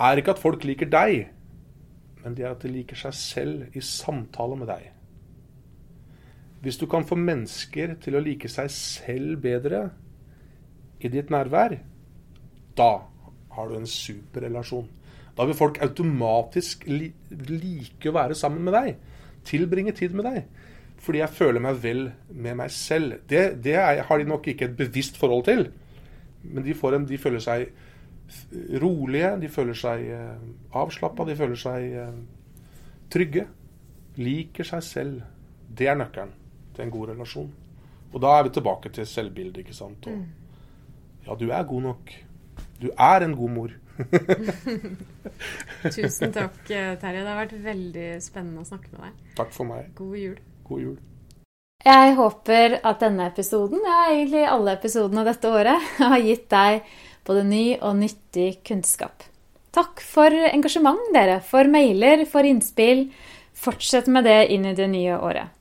[0.01, 1.27] er ikke at folk liker deg,
[2.24, 4.89] men det er at de liker seg selv i samtale med deg.
[6.61, 9.88] Hvis du kan få mennesker til å like seg selv bedre
[11.01, 11.80] i ditt nærvær,
[12.78, 12.91] da
[13.55, 14.86] har du en super relasjon.
[15.38, 17.09] Da vil folk automatisk li
[17.49, 18.99] like å være sammen med deg.
[19.47, 20.43] Tilbringe tid med deg.
[21.01, 23.24] Fordi jeg føler meg vel med meg selv.
[23.30, 25.63] Det, det har de nok ikke et bevisst forhold til.
[26.43, 27.72] Men de, en, de føler seg
[28.82, 30.45] rolige, de føler seg eh,
[30.77, 32.13] avslappa, de føler seg eh,
[33.11, 33.47] trygge.
[34.19, 35.21] Liker seg selv.
[35.71, 36.34] Det er nøkkelen
[36.75, 37.51] til en god relasjon.
[38.11, 40.07] Og da er vi tilbake til selvbildet, ikke sant.
[40.11, 40.25] Og,
[41.27, 42.11] ja, du er god nok.
[42.82, 43.77] Du er en god mor.
[45.95, 47.21] Tusen takk, eh, Terje.
[47.21, 49.32] Det har vært veldig spennende å snakke med deg.
[49.39, 49.93] Takk for meg.
[49.97, 50.36] God jul.
[50.67, 50.99] God jul.
[51.82, 56.84] Jeg håper at denne episoden, ja egentlig alle episodene dette året, har gitt deg
[57.28, 59.24] både ny og nyttig kunnskap.
[59.72, 61.39] Takk for engasjement, dere.
[61.47, 63.07] For mailer, for innspill.
[63.55, 65.53] Fortsett med det inn i det nye året.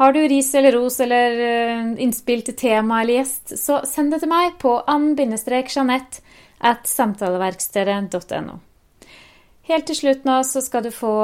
[0.00, 4.22] Har du ris eller ros eller eh, innspill til tema eller gjest, så send det
[4.22, 6.22] til meg på ann-jeanette
[6.62, 8.56] at samtaleverkstedet.no.
[9.68, 11.14] Helt til slutt nå så skal du få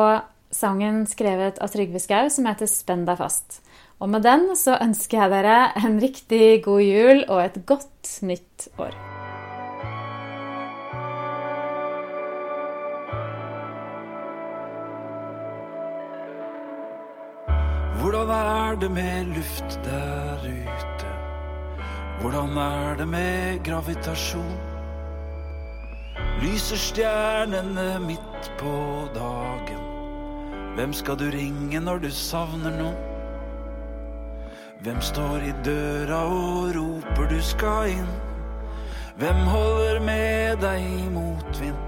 [0.54, 3.60] sangen skrevet av Trygve Skau som heter 'Spenn deg fast'.
[4.00, 8.68] Og med den så ønsker jeg dere en riktig god jul og et godt nytt
[8.78, 9.17] år.
[18.68, 21.10] Er det med luft der ute?
[22.20, 24.58] Hvordan er det med gravitasjon?
[26.42, 28.74] Lyser stjernene midt på
[29.14, 29.80] dagen?
[30.74, 32.98] Hvem skal du ringe når du savner noen?
[34.82, 38.12] Hvem står i døra og roper du skal inn?
[39.18, 41.82] Hvem holder med deg i motvind?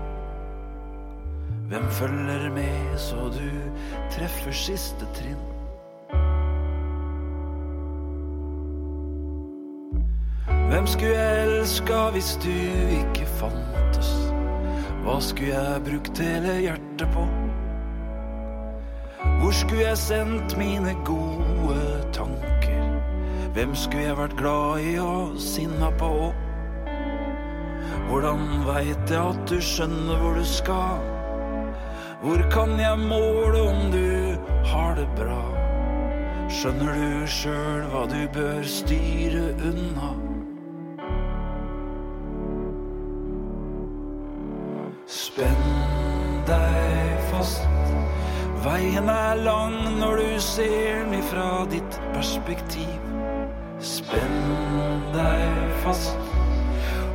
[1.68, 3.46] Hvem følger med så du
[4.16, 5.49] treffer siste trinn?
[10.70, 12.52] Hvem skulle jeg elska hvis du
[12.94, 14.10] ikke fantes?
[15.02, 17.24] Hva skulle jeg brukt hele hjertet på?
[19.40, 21.82] Hvor skulle jeg sendt mine gode
[22.14, 22.86] tanker?
[23.56, 26.12] Hvem skulle jeg vært glad i og sinna på?
[28.06, 31.02] Hvordan veit jeg at du skjønner hvor du skal?
[32.22, 34.38] Hvor kan jeg måle om du
[34.70, 35.42] har det bra?
[36.46, 40.29] Skjønner du sjøl hva du bør styre unna?
[45.10, 47.64] Spenn deg fast.
[48.62, 53.08] Veien er lang når du ser den ifra ditt perspektiv.
[53.82, 54.38] Spenn
[55.10, 56.14] deg fast.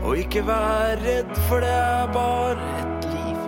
[0.04, 3.42] Og ikke vær redd, for det er bare et liv.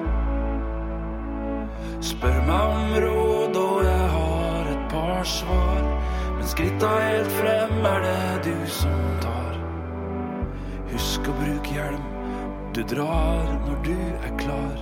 [2.13, 5.87] Spør meg om råd, og jeg har et par svar.
[6.37, 9.57] Men skritta helt frem er det du som tar.
[10.93, 12.13] Husk å bruke hjelm.
[12.77, 14.81] Du drar når du er klar.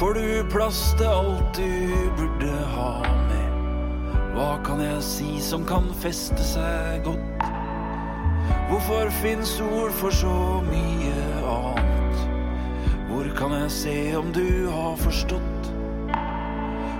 [0.00, 2.94] Får du plass til alt du burde ha
[3.26, 3.58] med?
[4.32, 7.44] Hva kan jeg si som kan feste seg godt?
[8.70, 10.38] Hvorfor fins ord for så
[10.70, 11.20] mye
[11.58, 12.24] annet?
[13.10, 15.70] Hvor kan jeg se om du har forstått?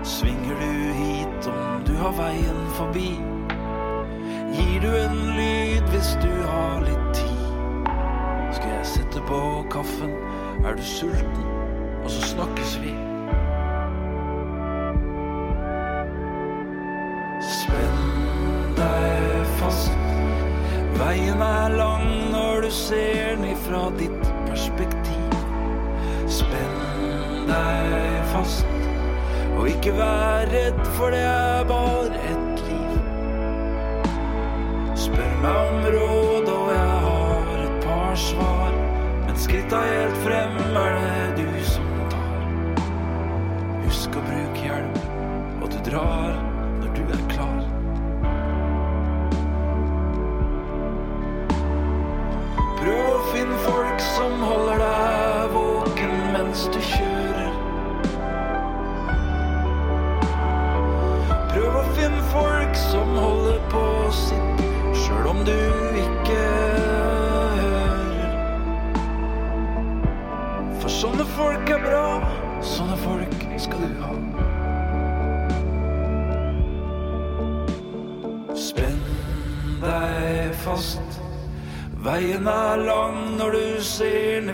[0.04, 0.70] Svinger du
[1.00, 3.37] hit om du har veien forbi?
[4.58, 7.90] Gir du en lyd hvis du har litt tid?
[8.56, 9.38] Skal jeg sette på
[9.70, 10.16] kaffen?
[10.66, 11.44] Er du sulten?
[12.02, 12.90] Og så snakkes vi.
[17.46, 19.94] Spenn deg fast.
[20.98, 25.38] Veien er lang når du ser den ifra ditt perspektiv.
[26.40, 28.66] Spenn deg fast.
[29.54, 32.27] Og ikke vær redd, for det er bare
[35.42, 38.74] meg om råd, og jeg har et par svar.
[39.26, 40.98] Men skritta helt frem er
[41.38, 42.84] det du som tar.
[43.86, 45.00] Husk å bruke hjelm,
[45.62, 46.47] og du drar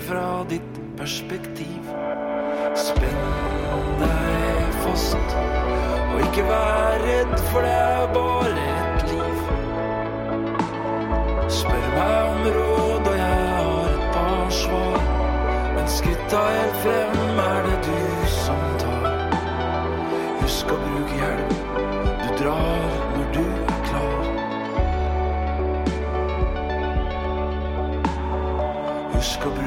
[0.09, 1.89] fra ditt perspektiv.
[2.77, 3.25] Spenn
[4.01, 5.37] deg fast.
[6.13, 8.24] Og ikke vær redd, for det er bare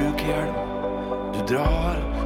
[0.07, 0.55] Husk å bruke hjelm.
[1.33, 2.16] Du drar